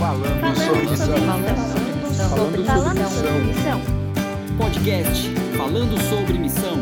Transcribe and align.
Falando 0.00 0.56
sobre 0.56 0.86
missão. 0.86 1.08
Falando 2.30 3.10
sobre 3.10 3.40
missão. 3.44 3.80
Podcast 4.56 5.28
Falando 5.58 6.00
sobre 6.08 6.38
Missão. 6.38 6.78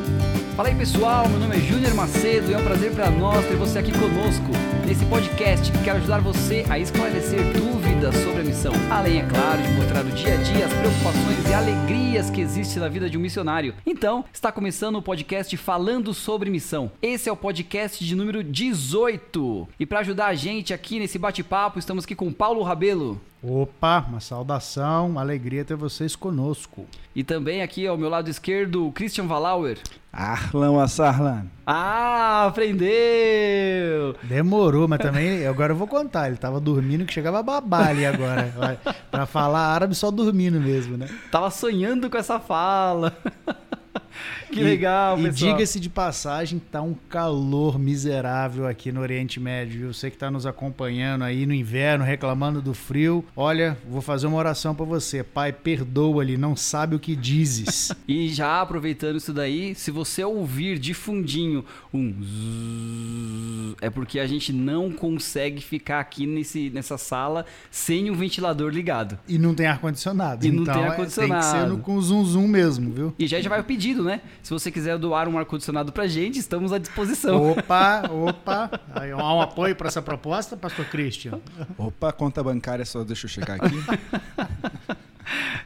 Fala 0.57 0.69
aí 0.69 0.75
pessoal, 0.77 1.29
meu 1.29 1.41
nome 1.41 1.57
é 1.57 1.59
Júnior 1.59 1.95
Macedo 1.95 2.49
e 2.49 2.55
é 2.55 2.59
um 2.59 2.63
prazer 2.63 2.93
para 2.93 3.11
nós 3.11 3.45
ter 3.47 3.57
você 3.57 3.81
aqui 3.81 3.91
conosco 3.91 4.53
nesse 4.87 5.05
podcast 5.07 5.73
que 5.73 5.79
quero 5.83 5.99
ajudar 5.99 6.21
você 6.21 6.65
a 6.71 6.79
esclarecer 6.79 7.41
dúvidas 7.55 7.88
sobre 7.99 8.43
a 8.43 8.45
missão, 8.45 8.73
além, 8.93 9.19
é 9.19 9.27
claro, 9.27 9.61
de 9.61 9.69
mostrar 9.71 10.05
no 10.05 10.13
dia 10.13 10.35
a 10.35 10.37
dia 10.37 10.67
as 10.67 10.73
preocupações 10.73 11.51
e 11.51 11.53
alegrias 11.53 12.31
que 12.31 12.41
existem 12.41 12.81
na 12.81 12.89
vida 12.89 13.11
de 13.11 13.19
um 13.19 13.21
missionário. 13.21 13.75
Então, 13.85 14.25
está 14.33 14.53
começando 14.53 14.97
o 14.97 15.03
podcast 15.03 15.55
Falando 15.57 16.15
sobre 16.15 16.49
Missão. 16.49 16.93
Esse 17.03 17.29
é 17.29 17.33
o 17.33 17.37
podcast 17.37 18.03
de 18.05 18.15
número 18.15 18.45
18. 18.45 19.69
E 19.81 19.85
para 19.85 19.99
ajudar 19.99 20.27
a 20.27 20.35
gente 20.35 20.73
aqui 20.73 21.01
nesse 21.01 21.19
bate-papo, 21.19 21.81
estamos 21.81 22.05
aqui 22.05 22.15
com 22.15 22.33
Paulo 22.33 22.63
Rabelo. 22.63 23.21
Opa, 23.43 24.07
uma 24.09 24.21
saudação, 24.21 25.09
uma 25.09 25.21
alegria 25.21 25.65
ter 25.65 25.75
vocês 25.77 26.15
conosco. 26.15 26.87
E 27.17 27.25
também 27.25 27.63
aqui 27.63 27.85
ao 27.85 27.99
meu 27.99 28.09
lado 28.09 28.31
esquerdo, 28.31 28.93
Christian 28.93 29.27
Valauer. 29.27 29.79
Arlan 30.19 30.83
Assarlan. 30.83 31.45
Ah, 31.65 32.47
aprendeu! 32.47 34.17
Demorou, 34.25 34.89
mas 34.89 34.99
também 34.99 35.47
agora 35.47 35.73
eu 35.73 35.77
vou 35.77 35.87
contar. 35.87 36.27
Ele 36.27 36.37
tava 36.37 36.59
dormindo 36.59 37.05
que 37.05 37.13
chegava 37.13 37.39
a 37.39 37.43
babar 37.43 37.91
ali 37.91 38.05
agora. 38.05 38.53
Pra 39.13 39.27
falar 39.27 39.61
árabe 39.61 39.95
só 39.95 40.11
dormindo 40.11 40.61
mesmo, 40.61 40.97
né? 40.97 41.09
Tava 41.31 41.51
sonhando 41.51 42.11
com 42.11 42.19
essa 42.19 42.41
fala. 42.41 43.17
Que 44.53 44.61
E- 44.61 44.63
legal, 44.65 45.19
E 45.19 45.25
pessoal. 45.25 45.53
diga-se 45.53 45.79
de 45.79 45.91
passagem, 45.91 46.59
tá 46.59 46.81
um 46.81 46.95
calor 47.09 47.79
miserável 47.79 48.67
aqui 48.67 48.91
no 48.91 49.01
Oriente 49.01 49.39
Médio. 49.39 49.81
viu? 49.81 49.93
Você 49.95 50.11
que 50.11 50.17
tá 50.17 50.31
nos 50.31 50.47
acompanhando 50.47 51.23
aí 51.23 51.45
no 51.47 51.53
inverno, 51.53 52.03
reclamando 52.05 52.63
do 52.63 52.73
frio. 52.73 53.25
Olha, 53.37 53.77
vou 53.89 54.01
fazer 54.01 54.27
uma 54.27 54.37
oração 54.39 54.75
pra 54.75 54.85
você. 54.87 55.23
Pai, 55.23 55.53
perdoa-lhe, 55.53 56.37
não 56.39 56.57
sabe 56.57 56.97
o 56.97 56.99
que 56.99 57.15
dizes. 57.15 57.93
E 58.09 58.29
já 58.31 58.63
aproveitando 58.63 59.17
isso 59.17 59.35
daí, 59.35 59.75
se 59.75 59.91
você 59.91 60.25
ouvir 60.25 60.79
de 60.79 60.95
fundinho 60.95 61.63
um 61.93 62.11
zzz, 62.23 63.77
é 63.83 63.91
porque 63.91 64.19
a 64.19 64.27
gente 64.27 64.51
não 64.53 64.91
consegue 64.91 65.61
ficar 65.63 66.01
aqui 66.01 66.27
nesse, 66.27 66.71
nessa 66.71 66.97
sala 66.97 67.45
sem 67.71 68.11
o 68.11 68.15
ventilador 68.15 68.71
ligado. 68.73 69.19
E 69.29 69.39
não 69.39 69.55
tem 69.55 69.67
ar-condicionado. 69.67 70.47
E 70.47 70.51
não 70.51 70.63
então, 70.63 70.75
tem 70.75 70.83
é- 70.85 70.87
ar-condicionado. 70.89 71.43
Tem 71.43 71.53
que 71.53 71.59
ser 71.59 71.67
no, 71.69 71.79
com 71.79 72.01
zum 72.01 72.25
zum 72.25 72.49
mesmo, 72.49 72.91
viu? 72.93 73.15
E 73.19 73.27
já 73.27 73.39
já 73.41 73.49
vai 73.51 73.61
o 73.61 73.65
pedido, 73.65 74.03
né? 74.03 74.21
Se 74.43 74.51
você 74.51 74.71
quiser 74.71 74.97
doar 74.99 75.29
um 75.29 75.39
ar-condicionado 75.39 75.93
pra 75.93 76.07
gente, 76.07 76.39
estamos 76.39 76.73
à 76.73 76.79
disposição. 76.79 77.53
Opa, 77.53 78.03
opa. 78.11 78.81
Aí, 78.95 79.11
há 79.11 79.35
um 79.35 79.41
apoio 79.41 79.77
para 79.77 79.89
essa 79.89 80.01
proposta, 80.01 80.57
pastor 80.57 80.87
Christian? 80.87 81.39
Opa, 81.77 82.13
conta 82.13 82.43
bancária, 82.43 82.85
só 82.85 83.05
deixa 83.05 83.27
eu 83.27 83.31
checar 83.31 83.59
aqui. 83.61 83.77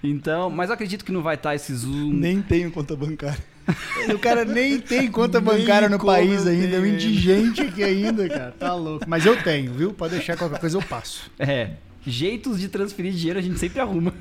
Então, 0.03 0.51
mas 0.51 0.69
eu 0.69 0.75
acredito 0.75 1.05
que 1.05 1.13
não 1.13 1.23
vai 1.23 1.37
estar 1.37 1.55
esse 1.55 1.73
zoom. 1.73 2.13
Nem 2.13 2.43
tenho 2.43 2.73
conta 2.73 2.97
bancária. 2.97 3.39
O 4.13 4.19
cara 4.19 4.45
nem 4.45 4.81
tem 4.81 5.09
conta 5.09 5.41
Nem 5.41 5.61
bancária 5.61 5.89
no 5.89 5.99
país 5.99 6.47
ainda, 6.47 6.77
é 6.77 6.81
um 6.81 6.83
tenho 6.83 6.95
indigente 6.95 7.61
aqui 7.61 7.85
ainda, 7.85 8.29
cara. 8.29 8.53
Tá 8.59 8.75
louco. 8.75 9.05
Mas 9.09 9.25
eu 9.25 9.41
tenho, 9.41 9.73
viu? 9.73 9.93
Pode 9.93 10.15
deixar 10.17 10.37
qualquer 10.37 10.59
coisa 10.59 10.77
eu 10.77 10.83
passo. 10.83 11.31
É, 11.39 11.71
jeitos 12.05 12.59
de 12.59 12.69
transferir 12.69 13.13
dinheiro 13.13 13.39
a 13.39 13.43
gente 13.43 13.59
sempre 13.59 13.81
arruma. 13.81 14.13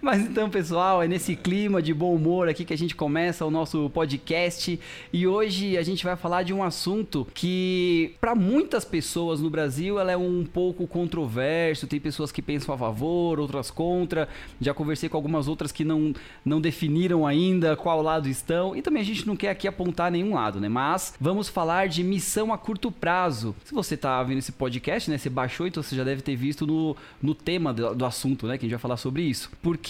Mas 0.00 0.20
então, 0.20 0.48
pessoal, 0.48 1.02
é 1.02 1.08
nesse 1.08 1.34
clima 1.34 1.82
de 1.82 1.92
bom 1.92 2.14
humor 2.14 2.48
aqui 2.48 2.64
que 2.64 2.72
a 2.72 2.78
gente 2.78 2.94
começa 2.94 3.44
o 3.44 3.50
nosso 3.50 3.90
podcast 3.90 4.78
e 5.12 5.26
hoje 5.26 5.76
a 5.76 5.82
gente 5.82 6.04
vai 6.04 6.14
falar 6.14 6.44
de 6.44 6.54
um 6.54 6.62
assunto 6.62 7.26
que 7.34 8.14
para 8.20 8.32
muitas 8.32 8.84
pessoas 8.84 9.40
no 9.40 9.50
Brasil 9.50 9.98
ela 9.98 10.12
é 10.12 10.16
um 10.16 10.44
pouco 10.44 10.86
controverso, 10.86 11.88
tem 11.88 11.98
pessoas 11.98 12.30
que 12.30 12.40
pensam 12.40 12.72
a 12.72 12.78
favor, 12.78 13.40
outras 13.40 13.72
contra. 13.72 14.28
Já 14.60 14.72
conversei 14.72 15.08
com 15.08 15.16
algumas 15.16 15.48
outras 15.48 15.72
que 15.72 15.84
não 15.84 16.14
não 16.44 16.60
definiram 16.60 17.26
ainda 17.26 17.76
qual 17.76 18.00
lado 18.00 18.28
estão 18.28 18.76
e 18.76 18.82
também 18.82 19.02
a 19.02 19.04
gente 19.04 19.26
não 19.26 19.34
quer 19.34 19.50
aqui 19.50 19.66
apontar 19.66 20.12
nenhum 20.12 20.34
lado, 20.34 20.60
né? 20.60 20.68
Mas 20.68 21.14
vamos 21.20 21.48
falar 21.48 21.88
de 21.88 22.04
missão 22.04 22.52
a 22.52 22.58
curto 22.58 22.92
prazo. 22.92 23.54
Se 23.64 23.74
você 23.74 23.96
tá 23.96 24.22
vendo 24.22 24.38
esse 24.38 24.52
podcast, 24.52 25.10
né, 25.10 25.18
você 25.18 25.28
baixou, 25.28 25.66
então 25.66 25.82
você 25.82 25.96
já 25.96 26.04
deve 26.04 26.22
ter 26.22 26.36
visto 26.36 26.64
no, 26.64 26.96
no 27.20 27.34
tema 27.34 27.74
do, 27.74 27.96
do 27.96 28.04
assunto, 28.06 28.46
né, 28.46 28.56
que 28.56 28.64
a 28.64 28.68
gente 28.68 28.76
vai 28.76 28.80
falar 28.80 28.96
sobre 28.96 29.22
isso. 29.22 29.50
Porque 29.60 29.87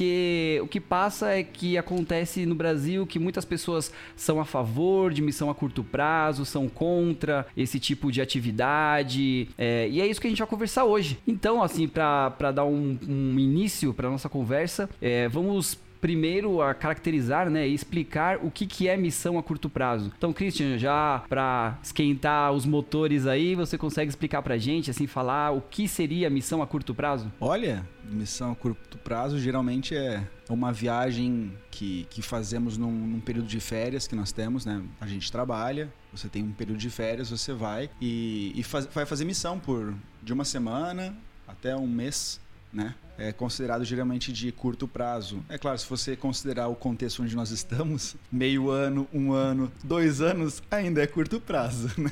o 0.63 0.67
que 0.67 0.81
passa 0.81 1.31
é 1.31 1.43
que 1.43 1.79
acontece 1.79 2.47
no 2.47 2.55
Brasil 2.55 3.07
que 3.07 3.19
muitas 3.19 3.45
pessoas 3.45 3.93
são 4.17 4.41
a 4.41 4.45
favor 4.45 5.13
de 5.13 5.23
missão 5.23 5.51
a 5.51 5.55
curto 5.55 5.83
prazo, 5.83 6.45
são 6.45 6.69
contra 6.69 7.47
esse 7.57 7.79
tipo 7.79 8.11
de 8.13 8.21
atividade, 8.21 9.49
é, 9.57 9.89
e 9.89 10.01
é 10.01 10.07
isso 10.07 10.21
que 10.21 10.27
a 10.27 10.31
gente 10.31 10.39
vai 10.39 10.49
conversar 10.49 10.85
hoje. 10.85 11.19
Então, 11.27 11.63
assim, 11.63 11.89
para 11.89 12.53
dar 12.53 12.65
um, 12.65 12.99
um 13.09 13.39
início 13.39 13.93
para 13.95 14.11
nossa 14.11 14.29
conversa, 14.29 14.89
é, 15.01 15.29
vamos 15.29 15.79
primeiro 16.01 16.61
a 16.63 16.75
caracterizar, 16.75 17.51
né, 17.51 17.69
e 17.69 17.75
explicar 17.75 18.39
o 18.43 18.51
que, 18.51 18.67
que 18.67 18.89
é 18.89 18.97
missão 18.97 19.39
a 19.39 19.43
curto 19.43 19.69
prazo. 19.69 20.13
Então, 20.17 20.33
Christian, 20.33 20.79
já 20.79 21.23
para 21.29 21.79
esquentar 21.83 22.53
os 22.53 22.65
motores 22.67 23.27
aí, 23.27 23.55
você 23.55 23.77
consegue 23.77 24.09
explicar 24.09 24.43
pra 24.43 24.57
gente, 24.59 24.91
assim, 24.91 25.07
falar 25.07 25.51
o 25.53 25.61
que 25.61 25.87
seria 25.89 26.31
missão 26.31 26.63
a 26.63 26.67
curto 26.67 26.95
prazo? 26.95 27.31
Olha, 27.41 27.87
missão 28.11 28.53
a 28.53 28.55
curto 28.57 28.99
prazo 28.99 29.39
geralmente 29.39 29.95
é 29.95 30.23
uma 30.49 30.73
viagem 30.73 31.53
que, 31.71 32.07
que 32.11 32.23
fazemos 32.23 32.79
num, 32.79 32.91
num 32.91 33.21
período 33.21 33.47
de 33.47 33.61
férias 33.61 34.07
que 34.07 34.15
nós 34.17 34.33
temos, 34.33 34.65
né? 34.65 34.83
A 35.01 35.07
gente 35.07 35.31
trabalha, 35.31 35.93
você 36.13 36.29
tem 36.29 36.43
um 36.43 36.53
período 36.53 36.79
de 36.79 36.89
férias, 36.91 37.31
você 37.31 37.53
vai 37.53 37.91
e, 38.01 38.53
e 38.55 38.63
faz- 38.63 38.87
vai 38.87 39.05
fazer 39.05 39.25
missão 39.25 39.59
por 39.59 39.95
de 40.23 40.33
uma 40.33 40.45
semana 40.45 41.15
até 41.47 41.77
um 41.77 41.87
mês, 41.87 42.41
né? 42.73 42.95
É 43.21 43.33
considerado 43.33 43.85
geralmente 43.85 44.33
de 44.33 44.53
curto 44.53 44.87
prazo. 44.87 45.43
É 45.49 45.59
claro, 45.59 45.77
se 45.77 45.89
você 45.89 46.15
considerar 46.15 46.69
o 46.69 46.77
contexto 46.77 47.21
onde 47.21 47.35
nós 47.35 47.51
estamos, 47.51 48.15
meio 48.31 48.71
ano, 48.71 49.09
um 49.13 49.33
ano, 49.33 49.73
dois 49.83 50.21
anos, 50.21 50.63
ainda 50.71 51.03
é 51.03 51.07
curto 51.07 51.41
prazo, 51.41 51.91
né? 52.01 52.11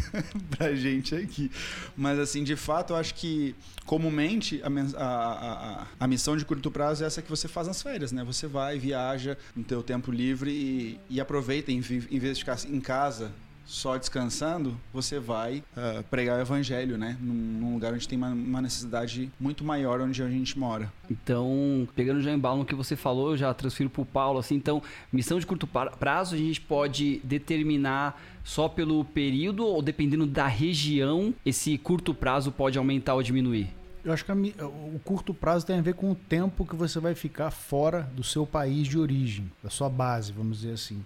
pra 0.50 0.74
gente 0.74 1.14
aqui. 1.14 1.48
Mas 1.96 2.18
assim, 2.18 2.42
de 2.42 2.56
fato, 2.56 2.92
eu 2.92 2.96
acho 2.96 3.14
que 3.14 3.54
comumente 3.84 4.60
a, 4.64 4.68
a- 5.00 5.02
a- 5.82 5.86
a- 6.00 6.08
missão 6.08 6.36
de 6.36 6.44
curto 6.44 6.72
prazo 6.72 7.04
é 7.04 7.06
essa 7.06 7.22
que 7.22 7.30
você 7.30 7.46
faz 7.46 7.68
nas 7.68 7.80
férias, 7.80 8.10
né? 8.10 8.24
Você 8.24 8.48
vai, 8.48 8.76
viaja 8.76 9.38
no 9.54 9.62
teu 9.62 9.84
tempo 9.84 10.10
livre 10.10 10.50
e, 10.50 11.00
e 11.08 11.20
aproveita, 11.20 11.70
em, 11.70 11.76
em 11.76 12.18
vez 12.18 12.36
de 12.36 12.44
ficar 12.44 12.58
em 12.68 12.80
casa 12.80 13.30
só 13.66 13.96
descansando, 13.96 14.78
você 14.92 15.18
vai 15.18 15.62
ah, 15.76 16.02
pregar 16.08 16.38
o 16.38 16.40
evangelho, 16.40 16.96
né? 16.96 17.16
Num, 17.20 17.34
num 17.34 17.74
lugar 17.74 17.92
onde 17.92 18.06
tem 18.08 18.16
uma, 18.16 18.28
uma 18.28 18.62
necessidade 18.62 19.30
muito 19.38 19.64
maior 19.64 20.00
onde 20.00 20.22
a 20.22 20.28
gente 20.28 20.58
mora. 20.58 20.90
Então, 21.10 21.86
pegando 21.94 22.22
já 22.22 22.32
embalo 22.32 22.58
no 22.58 22.64
que 22.64 22.74
você 22.74 22.94
falou, 22.94 23.30
eu 23.30 23.36
já 23.36 23.52
transfiro 23.52 23.90
pro 23.90 24.04
Paulo, 24.04 24.38
assim, 24.38 24.54
então, 24.54 24.82
missão 25.12 25.38
de 25.38 25.46
curto 25.46 25.66
pra- 25.66 25.90
prazo 25.90 26.34
a 26.34 26.38
gente 26.38 26.60
pode 26.60 27.20
determinar 27.24 28.20
só 28.44 28.68
pelo 28.68 29.04
período 29.04 29.66
ou 29.66 29.82
dependendo 29.82 30.24
da 30.26 30.46
região, 30.46 31.34
esse 31.44 31.76
curto 31.76 32.14
prazo 32.14 32.52
pode 32.52 32.78
aumentar 32.78 33.14
ou 33.14 33.22
diminuir? 33.22 33.68
Eu 34.04 34.12
acho 34.12 34.24
que 34.24 34.30
a 34.30 34.34
o 34.36 35.00
curto 35.04 35.34
prazo 35.34 35.66
tem 35.66 35.78
a 35.78 35.82
ver 35.82 35.94
com 35.94 36.12
o 36.12 36.14
tempo 36.14 36.64
que 36.64 36.76
você 36.76 37.00
vai 37.00 37.12
ficar 37.16 37.50
fora 37.50 38.08
do 38.14 38.22
seu 38.22 38.46
país 38.46 38.86
de 38.86 38.96
origem, 38.96 39.50
da 39.60 39.68
sua 39.68 39.88
base, 39.88 40.30
vamos 40.30 40.60
dizer 40.60 40.74
assim. 40.74 41.04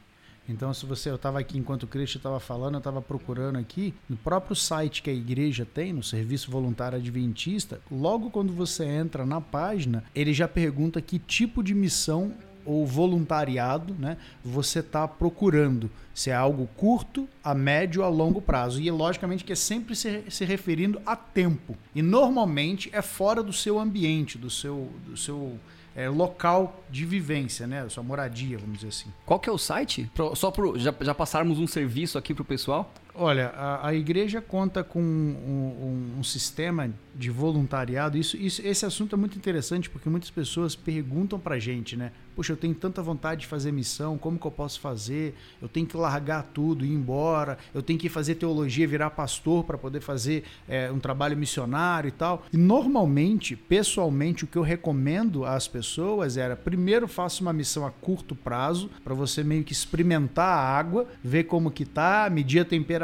Então, 0.50 0.74
se 0.74 0.84
você, 0.84 1.08
eu 1.08 1.14
estava 1.14 1.38
aqui 1.38 1.56
enquanto 1.56 1.84
o 1.84 1.86
Christian 1.86 2.18
estava 2.18 2.40
falando, 2.40 2.74
eu 2.74 2.78
estava 2.78 3.00
procurando 3.00 3.56
aqui 3.56 3.94
no 4.08 4.16
próprio 4.16 4.56
site 4.56 5.00
que 5.00 5.08
a 5.08 5.14
igreja 5.14 5.64
tem, 5.64 5.92
no 5.92 6.02
Serviço 6.02 6.50
Voluntário 6.50 6.98
Adventista, 6.98 7.80
logo 7.90 8.30
quando 8.30 8.52
você 8.52 8.84
entra 8.84 9.24
na 9.24 9.40
página, 9.40 10.02
ele 10.14 10.34
já 10.34 10.48
pergunta 10.48 11.00
que 11.00 11.20
tipo 11.20 11.62
de 11.62 11.72
missão 11.72 12.32
ou 12.64 12.84
voluntariado, 12.84 13.94
né, 13.98 14.16
você 14.44 14.80
está 14.80 15.06
procurando. 15.08 15.90
Se 16.12 16.30
é 16.30 16.34
algo 16.34 16.68
curto, 16.76 17.28
a 17.42 17.54
médio, 17.54 18.02
a 18.02 18.08
longo 18.08 18.42
prazo. 18.42 18.80
E 18.80 18.90
logicamente 18.90 19.44
que 19.44 19.52
é 19.52 19.56
sempre 19.56 19.94
se, 19.96 20.24
se 20.28 20.44
referindo 20.44 21.00
a 21.06 21.16
tempo. 21.16 21.76
E 21.94 22.02
normalmente 22.02 22.90
é 22.92 23.00
fora 23.00 23.42
do 23.42 23.52
seu 23.52 23.78
ambiente, 23.78 24.36
do 24.36 24.50
seu, 24.50 24.90
do 25.06 25.16
seu 25.16 25.58
é, 25.96 26.08
local 26.08 26.82
de 26.90 27.04
vivência, 27.04 27.66
né, 27.66 27.88
sua 27.88 28.02
moradia, 28.02 28.58
vamos 28.58 28.76
dizer 28.76 28.88
assim. 28.88 29.10
Qual 29.26 29.38
que 29.40 29.48
é 29.48 29.52
o 29.52 29.58
site? 29.58 30.10
Pro- 30.14 30.34
só 30.36 30.50
pro, 30.50 30.78
já, 30.78 30.94
já 31.00 31.14
passarmos 31.14 31.58
um 31.58 31.66
serviço 31.66 32.16
aqui 32.18 32.32
pro 32.34 32.44
pessoal? 32.44 32.92
Olha, 33.14 33.48
a, 33.48 33.88
a 33.88 33.94
igreja 33.94 34.40
conta 34.40 34.84
com 34.84 35.02
um, 35.02 36.14
um- 36.14 36.18
um 36.20 36.22
sistema 36.22 36.90
de 37.14 37.28
voluntariado. 37.28 38.16
Isso, 38.16 38.36
isso- 38.36 38.62
esse 38.64 38.86
assunto 38.86 39.14
é 39.14 39.18
muito 39.18 39.36
interessante 39.36 39.90
porque 39.90 40.08
muitas 40.08 40.30
pessoas 40.30 40.76
perguntam 40.76 41.38
pra 41.38 41.58
gente, 41.58 41.96
né? 41.96 42.12
Poxa, 42.36 42.52
eu 42.52 42.56
tenho 42.56 42.74
tanta 42.74 43.02
vontade 43.02 43.42
de 43.42 43.46
fazer 43.48 43.72
missão, 43.72 44.16
como 44.16 44.38
que 44.38 44.46
eu 44.46 44.50
posso 44.50 44.80
fazer? 44.80 45.34
Eu 45.60 45.68
tenho 45.68 45.86
que 45.86 45.96
largar 45.96 46.44
tudo, 46.54 46.84
ir 46.86 46.92
embora, 46.92 47.58
eu 47.74 47.82
tenho 47.82 47.98
que 47.98 48.08
fazer 48.08 48.36
teologia, 48.36 48.86
virar 48.86 49.10
pastor 49.10 49.64
para 49.64 49.76
poder 49.76 50.00
fazer 50.00 50.44
é, 50.68 50.90
um 50.90 51.00
trabalho 51.00 51.36
missionário 51.36 52.08
e 52.08 52.12
tal. 52.12 52.44
E 52.52 52.56
normalmente, 52.56 53.56
pessoalmente, 53.56 54.44
o 54.44 54.46
que 54.46 54.56
eu 54.56 54.62
recomendo 54.62 55.44
às 55.44 55.66
pessoas 55.66 56.36
era: 56.36 56.54
primeiro 56.56 57.08
faça 57.08 57.42
uma 57.42 57.52
missão 57.52 57.84
a 57.84 57.90
curto 57.90 58.34
prazo, 58.36 58.88
para 59.02 59.12
você 59.14 59.42
meio 59.42 59.64
que 59.64 59.72
experimentar 59.72 60.46
a 60.56 60.78
água, 60.78 61.06
ver 61.22 61.44
como 61.44 61.70
que 61.70 61.84
tá, 61.84 62.30
medir 62.30 62.60
a 62.60 62.64
temperatura 62.64 62.99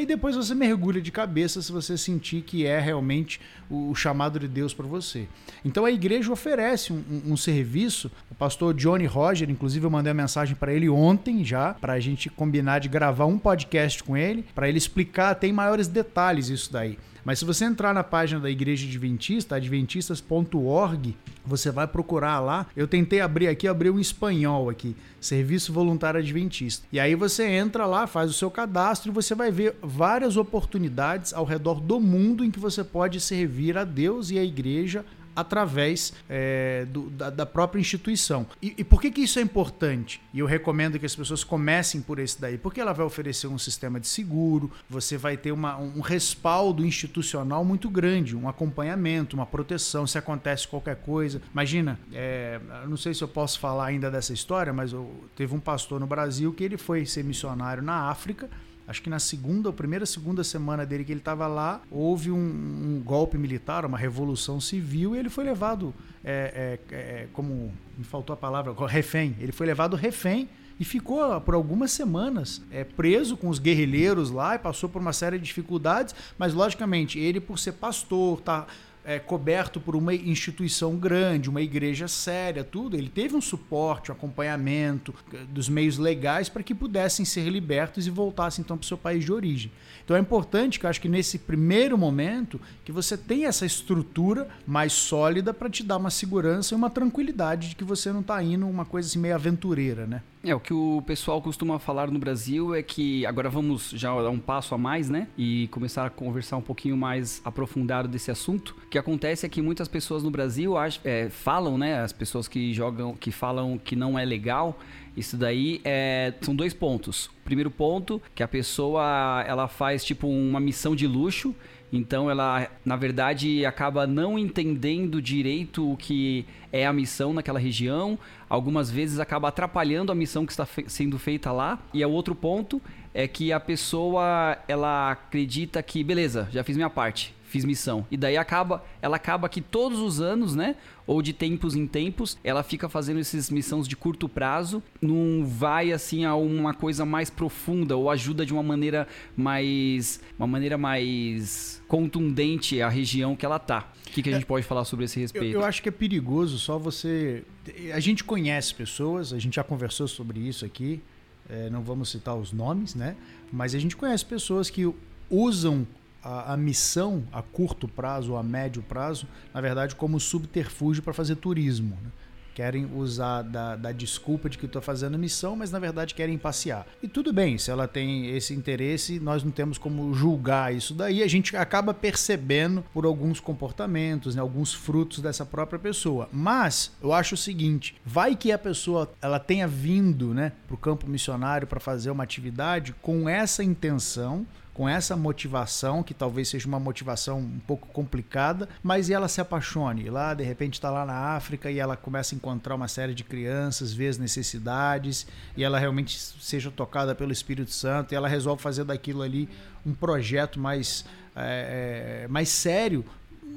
e 0.00 0.06
depois 0.06 0.34
você 0.34 0.54
mergulha 0.54 1.00
de 1.00 1.12
cabeça 1.12 1.60
se 1.60 1.70
você 1.70 1.98
sentir 1.98 2.42
que 2.42 2.64
é 2.64 2.80
realmente 2.80 3.40
o, 3.70 3.94
chamado 3.94 4.38
de 4.38 4.48
Deus 4.48 4.72
para 4.72 4.86
você. 4.86 5.28
Então 5.64 5.84
a 5.84 5.90
igreja 5.90 6.32
oferece 6.32 6.92
um, 6.92 7.02
um, 7.10 7.32
um 7.32 7.36
serviço. 7.36 8.10
O 8.30 8.34
pastor 8.34 8.74
Johnny 8.74 9.06
Roger, 9.06 9.50
inclusive, 9.50 9.84
eu 9.84 9.90
mandei 9.90 10.12
uma 10.12 10.22
mensagem 10.22 10.54
para 10.54 10.72
ele 10.72 10.88
ontem 10.88 11.44
já, 11.44 11.74
para 11.74 11.92
a 11.92 12.00
gente 12.00 12.30
combinar 12.30 12.78
de 12.78 12.88
gravar 12.88 13.26
um 13.26 13.38
podcast 13.38 14.02
com 14.02 14.16
ele, 14.16 14.44
para 14.54 14.68
ele 14.68 14.78
explicar 14.78 15.30
até 15.30 15.46
em 15.46 15.52
maiores 15.52 15.88
detalhes 15.88 16.48
isso 16.48 16.72
daí. 16.72 16.98
Mas 17.26 17.40
se 17.40 17.44
você 17.44 17.64
entrar 17.64 17.92
na 17.92 18.04
página 18.04 18.38
da 18.40 18.48
Igreja 18.48 18.86
Adventista, 18.86 19.56
adventistas.org, 19.56 21.16
você 21.44 21.72
vai 21.72 21.84
procurar 21.84 22.38
lá. 22.38 22.68
Eu 22.76 22.86
tentei 22.86 23.20
abrir 23.20 23.48
aqui, 23.48 23.66
abri 23.66 23.90
um 23.90 23.98
espanhol 23.98 24.70
aqui, 24.70 24.94
Serviço 25.20 25.72
Voluntário 25.72 26.20
Adventista. 26.20 26.86
E 26.92 27.00
aí 27.00 27.16
você 27.16 27.42
entra 27.42 27.84
lá, 27.84 28.06
faz 28.06 28.30
o 28.30 28.32
seu 28.32 28.48
cadastro 28.48 29.10
e 29.10 29.12
você 29.12 29.34
vai 29.34 29.50
ver 29.50 29.74
várias 29.82 30.36
oportunidades 30.36 31.34
ao 31.34 31.44
redor 31.44 31.80
do 31.80 31.98
mundo 31.98 32.44
em 32.44 32.50
que 32.50 32.60
você 32.60 32.84
pode 32.84 33.20
servir 33.20 33.76
a 33.76 33.82
Deus 33.82 34.30
e 34.30 34.38
a 34.38 34.44
igreja 34.44 35.04
através 35.36 36.14
é, 36.28 36.86
do, 36.86 37.10
da, 37.10 37.28
da, 37.28 37.46
própria 37.46 37.78
instituição. 37.78 38.46
E, 38.60 38.74
e, 38.78 38.82
por 38.82 39.00
que, 39.00 39.10
que 39.10 39.20
isso 39.20 39.38
é 39.38 39.42
importante? 39.42 40.20
E 40.32 40.38
eu 40.38 40.46
recomendo 40.46 40.98
que 40.98 41.04
as 41.04 41.14
pessoas 41.14 41.44
comecem 41.44 42.00
por 42.00 42.18
esse 42.18 42.40
daí, 42.40 42.56
porque 42.56 42.80
ela 42.80 42.94
vai 42.94 43.04
oferecer 43.04 43.46
um 43.46 43.58
sistema 43.58 44.00
de 44.00 44.08
seguro, 44.08 44.72
você 44.88 45.18
vai 45.18 45.36
ter 45.36 45.52
uma, 45.52 45.76
um 45.76 46.00
respaldo 46.00 46.84
institucional 46.84 47.64
muito 47.64 47.90
grande, 47.90 48.34
um 48.34 48.48
acompanhamento, 48.48 49.36
uma 49.36 49.46
proteção 49.46 50.06
se 50.06 50.16
acontece 50.16 50.66
qualquer 50.66 50.96
coisa. 50.96 51.42
Imagina, 51.52 52.00
é, 52.12 52.58
não 52.88 52.96
sei 52.96 53.12
se 53.12 53.22
eu 53.22 53.28
posso 53.28 53.60
falar 53.60 53.86
ainda 53.86 54.10
dessa 54.10 54.32
história, 54.32 54.72
mas 54.72 54.92
eu, 54.92 55.24
teve 55.36 55.54
um 55.54 55.60
pastor 55.60 56.00
no 56.00 56.06
Brasil 56.06 56.52
que 56.52 56.64
ele 56.64 56.78
foi 56.78 57.04
ser 57.04 57.22
missionário 57.22 57.82
na 57.82 58.08
África 58.08 58.48
acho 58.86 59.02
que 59.02 59.10
na 59.10 59.18
segunda 59.18 59.68
ou 59.68 59.72
primeira 59.72 60.06
segunda 60.06 60.44
semana 60.44 60.86
dele 60.86 61.04
que 61.04 61.12
ele 61.12 61.20
estava 61.20 61.46
lá, 61.46 61.80
houve 61.90 62.30
um, 62.30 62.36
um, 62.36 63.02
golpe 63.04 63.36
militar, 63.36 63.84
uma 63.84 63.98
revolução 63.98 64.60
civil, 64.60 65.14
e 65.14 65.18
ele 65.18 65.28
foi 65.28 65.44
levado, 65.44 65.94
é, 66.24 66.78
é, 66.90 66.94
é, 66.94 67.28
como 67.32 67.72
me 67.96 68.04
faltou 68.04 68.34
a 68.34 68.36
palavra, 68.36 68.74
refém. 68.86 69.36
Ele 69.40 69.52
foi 69.52 69.66
levado 69.66 69.96
refém 69.96 70.48
e 70.78 70.84
ficou 70.84 71.40
por 71.40 71.54
algumas 71.54 71.90
semanas 71.90 72.62
é, 72.70 72.84
preso 72.84 73.36
com 73.36 73.48
os 73.48 73.58
guerrilheiros 73.58 74.30
lá 74.30 74.54
e 74.54 74.58
passou 74.58 74.88
por 74.88 75.00
uma 75.00 75.12
série 75.12 75.38
de 75.38 75.44
dificuldades, 75.44 76.14
mas 76.38 76.52
logicamente 76.52 77.18
ele 77.18 77.40
por 77.40 77.58
ser 77.58 77.72
pastor, 77.72 78.40
tá 78.40 78.66
é, 79.06 79.20
coberto 79.20 79.80
por 79.80 79.94
uma 79.94 80.12
instituição 80.12 80.96
grande, 80.96 81.48
uma 81.48 81.62
igreja 81.62 82.08
séria, 82.08 82.64
tudo, 82.64 82.96
ele 82.96 83.08
teve 83.08 83.36
um 83.36 83.40
suporte, 83.40 84.10
um 84.10 84.14
acompanhamento 84.14 85.14
dos 85.48 85.68
meios 85.68 85.96
legais 85.96 86.48
para 86.48 86.62
que 86.62 86.74
pudessem 86.74 87.24
ser 87.24 87.48
libertos 87.48 88.08
e 88.08 88.10
voltassem 88.10 88.64
então 88.64 88.76
para 88.76 88.84
o 88.84 88.88
seu 88.88 88.98
país 88.98 89.24
de 89.24 89.32
origem. 89.32 89.70
Então 90.04 90.16
é 90.16 90.20
importante 90.20 90.80
que 90.80 90.86
eu 90.86 90.90
acho 90.90 91.00
que 91.00 91.08
nesse 91.08 91.38
primeiro 91.38 91.96
momento 91.96 92.60
que 92.84 92.90
você 92.90 93.16
tenha 93.16 93.46
essa 93.46 93.64
estrutura 93.64 94.48
mais 94.66 94.92
sólida 94.92 95.54
para 95.54 95.70
te 95.70 95.84
dar 95.84 95.98
uma 95.98 96.10
segurança 96.10 96.74
e 96.74 96.76
uma 96.76 96.90
tranquilidade 96.90 97.68
de 97.70 97.76
que 97.76 97.84
você 97.84 98.12
não 98.12 98.20
está 98.20 98.42
indo 98.42 98.66
uma 98.66 98.84
coisa 98.84 99.08
assim 99.08 99.20
meio 99.20 99.36
aventureira, 99.36 100.06
né? 100.06 100.22
É, 100.46 100.54
o 100.54 100.60
que 100.60 100.72
o 100.72 101.02
pessoal 101.04 101.42
costuma 101.42 101.76
falar 101.80 102.08
no 102.08 102.20
Brasil 102.20 102.72
é 102.72 102.80
que 102.80 103.26
agora 103.26 103.50
vamos 103.50 103.90
já 103.90 104.14
dar 104.22 104.30
um 104.30 104.38
passo 104.38 104.76
a 104.76 104.78
mais, 104.78 105.10
né? 105.10 105.26
E 105.36 105.66
começar 105.72 106.06
a 106.06 106.10
conversar 106.10 106.56
um 106.56 106.62
pouquinho 106.62 106.96
mais 106.96 107.42
aprofundado 107.44 108.06
desse 108.06 108.30
assunto. 108.30 108.76
O 108.86 108.88
que 108.96 109.00
acontece 109.00 109.44
é 109.44 109.48
que 109.48 109.60
muitas 109.60 109.88
pessoas 109.88 110.22
no 110.22 110.30
Brasil 110.30 110.72
é, 111.04 111.28
falam, 111.28 111.76
né? 111.76 112.00
As 112.00 112.14
pessoas 112.14 112.48
que 112.48 112.72
jogam, 112.72 113.14
que 113.14 113.30
falam 113.30 113.78
que 113.78 113.94
não 113.94 114.18
é 114.18 114.24
legal, 114.24 114.78
isso 115.14 115.36
daí 115.36 115.82
é, 115.84 116.32
são 116.40 116.56
dois 116.56 116.72
pontos. 116.72 117.26
O 117.26 117.44
primeiro 117.44 117.70
ponto, 117.70 118.22
que 118.34 118.42
a 118.42 118.48
pessoa 118.48 119.44
ela 119.46 119.68
faz 119.68 120.02
tipo 120.02 120.26
uma 120.26 120.58
missão 120.58 120.96
de 120.96 121.06
luxo, 121.06 121.54
então 121.92 122.30
ela, 122.30 122.68
na 122.84 122.96
verdade, 122.96 123.66
acaba 123.66 124.06
não 124.06 124.38
entendendo 124.38 125.20
direito 125.20 125.92
o 125.92 125.96
que 125.96 126.46
é 126.72 126.86
a 126.86 126.92
missão 126.92 127.34
naquela 127.34 127.58
região. 127.58 128.18
Algumas 128.48 128.90
vezes 128.90 129.20
acaba 129.20 129.48
atrapalhando 129.48 130.10
a 130.10 130.14
missão 130.14 130.46
que 130.46 130.52
está 130.52 130.64
fe 130.64 130.84
sendo 130.88 131.18
feita 131.18 131.52
lá. 131.52 131.78
E 131.92 132.02
o 132.02 132.10
outro 132.10 132.34
ponto 132.34 132.80
é 133.12 133.28
que 133.28 133.52
a 133.52 133.60
pessoa 133.60 134.56
ela 134.66 135.10
acredita 135.10 135.82
que 135.82 136.02
beleza, 136.02 136.48
já 136.50 136.64
fiz 136.64 136.76
minha 136.76 136.90
parte, 136.90 137.34
fiz 137.46 137.64
missão. 137.64 138.06
E 138.10 138.16
daí 138.16 138.36
acaba, 138.36 138.84
ela 139.00 139.16
acaba 139.16 139.48
que 139.48 139.60
todos 139.60 139.98
os 139.98 140.20
anos, 140.20 140.54
né, 140.54 140.76
ou 141.06 141.22
de 141.22 141.32
tempos 141.32 141.74
em 141.74 141.86
tempos, 141.86 142.36
ela 142.42 142.62
fica 142.62 142.88
fazendo 142.88 143.20
essas 143.20 143.50
missões 143.50 143.86
de 143.86 143.96
curto 143.96 144.28
prazo, 144.28 144.82
não 145.00 145.46
vai 145.46 145.92
assim 145.92 146.24
a 146.24 146.34
uma 146.34 146.74
coisa 146.74 147.04
mais 147.04 147.30
profunda 147.30 147.96
ou 147.96 148.10
ajuda 148.10 148.44
de 148.44 148.52
uma 148.52 148.62
maneira 148.62 149.06
mais 149.36 150.20
uma 150.38 150.46
maneira 150.46 150.76
mais 150.76 151.82
contundente 151.86 152.82
a 152.82 152.88
região 152.88 153.36
que 153.36 153.46
ela 153.46 153.58
tá. 153.58 153.90
O 154.08 154.10
que, 154.10 154.22
que 154.22 154.30
a 154.30 154.32
gente 154.32 154.44
é, 154.44 154.46
pode 154.46 154.66
falar 154.66 154.84
sobre 154.84 155.04
esse 155.04 155.20
respeito? 155.20 155.54
Eu, 155.54 155.60
eu 155.60 155.66
acho 155.66 155.82
que 155.82 155.88
é 155.88 155.92
perigoso 155.92 156.58
só 156.58 156.78
você. 156.78 157.44
A 157.92 158.00
gente 158.00 158.24
conhece 158.24 158.74
pessoas, 158.74 159.32
a 159.32 159.38
gente 159.38 159.56
já 159.56 159.64
conversou 159.64 160.08
sobre 160.08 160.40
isso 160.40 160.64
aqui. 160.64 161.00
É, 161.48 161.70
não 161.70 161.82
vamos 161.82 162.08
citar 162.08 162.36
os 162.36 162.52
nomes, 162.52 162.94
né? 162.94 163.14
Mas 163.52 163.74
a 163.74 163.78
gente 163.78 163.96
conhece 163.96 164.24
pessoas 164.24 164.68
que 164.68 164.92
usam 165.30 165.86
a, 166.26 166.54
a, 166.54 166.56
missão 166.56 167.22
a 167.32 167.40
curto 167.40 167.86
prazo 167.86 168.32
ou 168.32 168.38
a 168.38 168.42
médio 168.42 168.82
prazo, 168.82 169.28
na 169.54 169.60
verdade, 169.60 169.94
como 169.94 170.18
subterfúgio 170.18 171.02
para 171.02 171.12
fazer 171.12 171.36
turismo. 171.36 171.96
Né? 172.02 172.10
Querem 172.52 172.90
usar 172.96 173.42
da, 173.42 173.76
da 173.76 173.92
desculpa 173.92 174.48
de 174.48 174.56
que 174.56 174.64
estou 174.64 174.80
fazendo 174.80 175.18
missão, 175.18 175.54
mas 175.54 175.70
na 175.70 175.78
verdade 175.78 176.14
querem 176.14 176.38
passear. 176.38 176.86
E 177.02 177.06
tudo 177.06 177.30
bem, 177.30 177.58
se 177.58 177.70
ela 177.70 177.86
tem 177.86 178.34
esse 178.34 178.54
interesse, 178.54 179.20
nós 179.20 179.44
não 179.44 179.50
temos 179.50 179.76
como 179.76 180.12
julgar 180.14 180.74
isso 180.74 180.94
daí. 180.94 181.22
A 181.22 181.28
gente 181.28 181.54
acaba 181.54 181.92
percebendo 181.92 182.82
por 182.94 183.04
alguns 183.04 183.40
comportamentos, 183.40 184.34
né, 184.34 184.40
alguns 184.40 184.72
frutos 184.72 185.20
dessa 185.20 185.44
própria 185.44 185.78
pessoa. 185.78 186.30
Mas 186.32 186.90
eu 187.02 187.12
acho 187.12 187.34
o 187.34 187.38
seguinte: 187.38 187.94
vai 188.06 188.34
que 188.34 188.50
a 188.50 188.58
pessoa 188.58 189.12
ela 189.20 189.38
tenha 189.38 189.68
vindo 189.68 190.32
né, 190.32 190.52
para 190.66 190.74
o 190.74 190.78
campo 190.78 191.06
missionário 191.06 191.66
para 191.66 191.78
fazer 191.78 192.10
uma 192.10 192.24
atividade 192.24 192.94
com 193.02 193.28
essa 193.28 193.62
intenção 193.62 194.46
com 194.76 194.86
essa 194.86 195.16
motivação, 195.16 196.02
que 196.02 196.12
talvez 196.12 196.50
seja 196.50 196.68
uma 196.68 196.78
motivação 196.78 197.38
um 197.38 197.58
pouco 197.66 197.88
complicada, 197.94 198.68
mas 198.82 199.08
ela 199.08 199.26
se 199.26 199.40
apaixone. 199.40 200.10
Lá, 200.10 200.34
de 200.34 200.44
repente, 200.44 200.74
está 200.74 200.90
lá 200.90 201.06
na 201.06 201.14
África 201.34 201.70
e 201.70 201.78
ela 201.78 201.96
começa 201.96 202.34
a 202.34 202.36
encontrar 202.36 202.74
uma 202.74 202.86
série 202.86 203.14
de 203.14 203.24
crianças, 203.24 203.94
vê 203.94 204.06
as 204.06 204.18
necessidades 204.18 205.26
e 205.56 205.64
ela 205.64 205.78
realmente 205.78 206.18
seja 206.18 206.70
tocada 206.70 207.14
pelo 207.14 207.32
Espírito 207.32 207.70
Santo 207.70 208.12
e 208.12 208.16
ela 208.16 208.28
resolve 208.28 208.62
fazer 208.62 208.84
daquilo 208.84 209.22
ali 209.22 209.48
um 209.86 209.94
projeto 209.94 210.60
mais, 210.60 211.06
é, 211.34 212.26
mais 212.28 212.50
sério. 212.50 213.02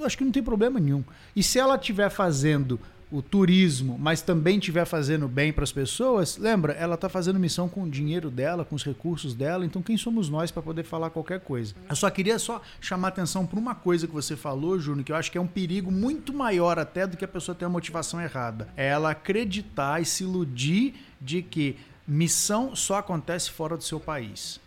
Acho 0.02 0.18
que 0.18 0.24
não 0.24 0.32
tem 0.32 0.42
problema 0.42 0.80
nenhum. 0.80 1.04
E 1.36 1.44
se 1.44 1.60
ela 1.60 1.76
estiver 1.76 2.10
fazendo 2.10 2.80
o 3.12 3.24
turismo, 3.24 3.98
mas 3.98 4.22
também 4.22 4.60
estiver 4.60 4.86
fazendo 4.86 5.28
bem 5.28 5.52
para 5.52 5.64
as 5.64 5.72
pessoas, 5.72 6.38
lembra, 6.38 6.74
ela 6.74 6.94
está 6.94 7.10
fazendo 7.10 7.40
missão 7.40 7.68
com 7.68 7.84
o 7.84 7.90
dinheiro 7.90 8.30
dela, 8.30 8.64
com 8.64 8.76
os 8.76 8.84
recursos 8.84 9.34
dela, 9.34 9.66
então 9.66 9.82
quem 9.82 9.98
somos 9.98 10.30
nós 10.30 10.52
para 10.52 10.62
poder 10.62 10.84
falar 10.84 11.10
qualquer 11.10 11.40
coisa? 11.40 11.74
Eu 11.90 11.96
só 11.96 12.10
queria 12.10 12.38
só 12.38 12.62
chamar 12.80 13.08
atenção 13.08 13.48
para 13.48 13.58
uma 13.58 13.74
coisa 13.74 14.06
que 14.06 14.14
você 14.14 14.36
falou, 14.36 14.80
Júnior, 14.80 15.04
que 15.04 15.12
eu 15.12 15.16
acho 15.16 15.32
que 15.32 15.38
é 15.40 15.42
um 15.42 15.48
perigo 15.48 15.92
muito 15.92 16.32
maior 16.32 16.78
até 16.78 17.08
do 17.08 17.18
que 17.18 17.26
a 17.26 17.28
pessoa 17.28 17.56
ter 17.56 17.66
a 17.66 17.70
motivação 17.70 18.22
errada. 18.22 18.68
É 18.78 18.88
ela 18.90 19.10
acreditar 19.10 20.02
e 20.02 20.06
se 20.06 20.24
iludir 20.24 20.94
de 21.20 21.42
que 21.42 21.78
missão 22.08 22.76
só 22.76 22.98
acontece 22.98 23.50
fora 23.50 23.76
do 23.76 23.84
seu 23.84 24.00
país. 24.00 24.60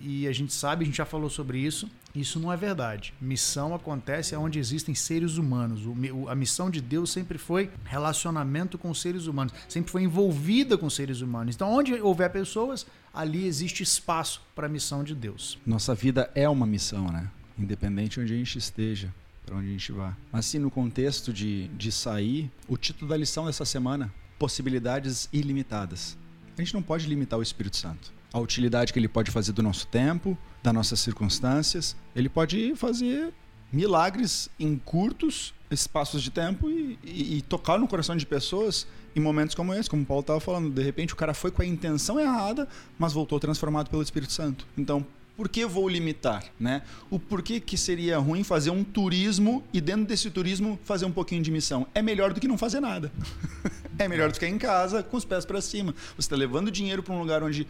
E 0.00 0.26
a 0.26 0.32
gente 0.32 0.52
sabe, 0.52 0.82
a 0.82 0.86
gente 0.86 0.96
já 0.96 1.06
falou 1.06 1.30
sobre 1.30 1.58
isso, 1.58 1.88
isso 2.14 2.38
não 2.38 2.52
é 2.52 2.56
verdade. 2.56 3.12
Missão 3.20 3.74
acontece 3.74 4.36
onde 4.36 4.58
existem 4.58 4.94
seres 4.94 5.36
humanos. 5.36 5.82
A 6.28 6.34
missão 6.34 6.70
de 6.70 6.80
Deus 6.80 7.10
sempre 7.10 7.38
foi 7.38 7.70
relacionamento 7.84 8.78
com 8.78 8.94
seres 8.94 9.26
humanos, 9.26 9.52
sempre 9.68 9.90
foi 9.90 10.02
envolvida 10.02 10.78
com 10.78 10.88
seres 10.88 11.20
humanos. 11.20 11.56
Então, 11.56 11.72
onde 11.72 11.94
houver 11.94 12.30
pessoas, 12.30 12.86
ali 13.12 13.46
existe 13.46 13.82
espaço 13.82 14.42
para 14.54 14.66
a 14.66 14.70
missão 14.70 15.02
de 15.02 15.14
Deus. 15.14 15.58
Nossa 15.66 15.94
vida 15.94 16.30
é 16.34 16.48
uma 16.48 16.66
missão, 16.66 17.08
né? 17.08 17.28
Independente 17.58 18.20
onde 18.20 18.32
a 18.32 18.36
gente 18.36 18.58
esteja, 18.58 19.12
para 19.44 19.56
onde 19.56 19.68
a 19.68 19.72
gente 19.72 19.90
vá. 19.90 20.16
Mas, 20.30 20.46
sim, 20.46 20.60
no 20.60 20.70
contexto 20.70 21.32
de, 21.32 21.68
de 21.68 21.90
sair, 21.90 22.50
o 22.68 22.76
título 22.76 23.08
da 23.08 23.16
lição 23.16 23.46
dessa 23.46 23.64
semana: 23.64 24.12
possibilidades 24.38 25.28
ilimitadas. 25.32 26.16
A 26.56 26.62
gente 26.62 26.74
não 26.74 26.82
pode 26.82 27.08
limitar 27.08 27.38
o 27.38 27.42
Espírito 27.42 27.76
Santo 27.76 28.13
a 28.34 28.40
utilidade 28.40 28.92
que 28.92 28.98
ele 28.98 29.06
pode 29.06 29.30
fazer 29.30 29.52
do 29.52 29.62
nosso 29.62 29.86
tempo, 29.86 30.36
das 30.60 30.74
nossas 30.74 30.98
circunstâncias. 30.98 31.94
Ele 32.16 32.28
pode 32.28 32.74
fazer 32.74 33.32
milagres 33.72 34.50
em 34.58 34.76
curtos 34.76 35.54
espaços 35.70 36.20
de 36.20 36.32
tempo 36.32 36.68
e, 36.68 36.98
e, 37.04 37.36
e 37.36 37.42
tocar 37.42 37.78
no 37.78 37.86
coração 37.86 38.16
de 38.16 38.26
pessoas 38.26 38.88
em 39.14 39.20
momentos 39.20 39.54
como 39.54 39.72
esse, 39.72 39.88
como 39.88 40.02
o 40.02 40.06
Paulo 40.06 40.22
estava 40.22 40.40
falando. 40.40 40.68
De 40.68 40.82
repente 40.82 41.12
o 41.12 41.16
cara 41.16 41.32
foi 41.32 41.52
com 41.52 41.62
a 41.62 41.64
intenção 41.64 42.18
errada, 42.18 42.68
mas 42.98 43.12
voltou 43.12 43.38
transformado 43.38 43.88
pelo 43.88 44.02
Espírito 44.02 44.32
Santo. 44.32 44.66
Então, 44.76 45.06
por 45.36 45.48
que 45.48 45.64
vou 45.64 45.88
limitar, 45.88 46.44
né? 46.58 46.82
O 47.10 47.20
porquê 47.20 47.60
que 47.60 47.76
seria 47.76 48.18
ruim 48.18 48.42
fazer 48.42 48.70
um 48.70 48.82
turismo 48.82 49.62
e 49.72 49.80
dentro 49.80 50.06
desse 50.06 50.28
turismo 50.28 50.76
fazer 50.82 51.06
um 51.06 51.12
pouquinho 51.12 51.42
de 51.42 51.52
missão? 51.52 51.86
É 51.94 52.02
melhor 52.02 52.32
do 52.32 52.40
que 52.40 52.48
não 52.48 52.58
fazer 52.58 52.80
nada. 52.80 53.12
é 53.96 54.08
melhor 54.08 54.28
do 54.28 54.32
que 54.32 54.40
ficar 54.40 54.52
em 54.52 54.58
casa 54.58 55.04
com 55.04 55.16
os 55.16 55.24
pés 55.24 55.44
para 55.44 55.60
cima. 55.60 55.94
Você 56.16 56.26
está 56.26 56.36
levando 56.36 56.68
dinheiro 56.68 57.00
para 57.00 57.14
um 57.14 57.20
lugar 57.20 57.44
onde 57.44 57.66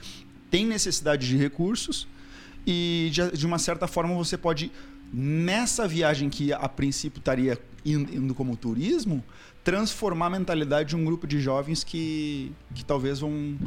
tem 0.54 0.64
necessidade 0.64 1.26
de 1.26 1.36
recursos 1.36 2.06
e 2.64 3.10
de, 3.10 3.36
de 3.36 3.44
uma 3.44 3.58
certa 3.58 3.88
forma 3.88 4.14
você 4.14 4.38
pode 4.38 4.70
nessa 5.12 5.88
viagem 5.88 6.30
que 6.30 6.52
a 6.52 6.68
princípio 6.68 7.18
estaria 7.18 7.58
indo 7.84 8.32
como 8.36 8.56
turismo, 8.56 9.24
transformar 9.64 10.26
a 10.26 10.30
mentalidade 10.30 10.90
de 10.90 10.96
um 10.96 11.04
grupo 11.04 11.26
de 11.26 11.40
jovens 11.40 11.82
que, 11.82 12.52
que 12.72 12.84
talvez 12.84 13.18
vão, 13.18 13.58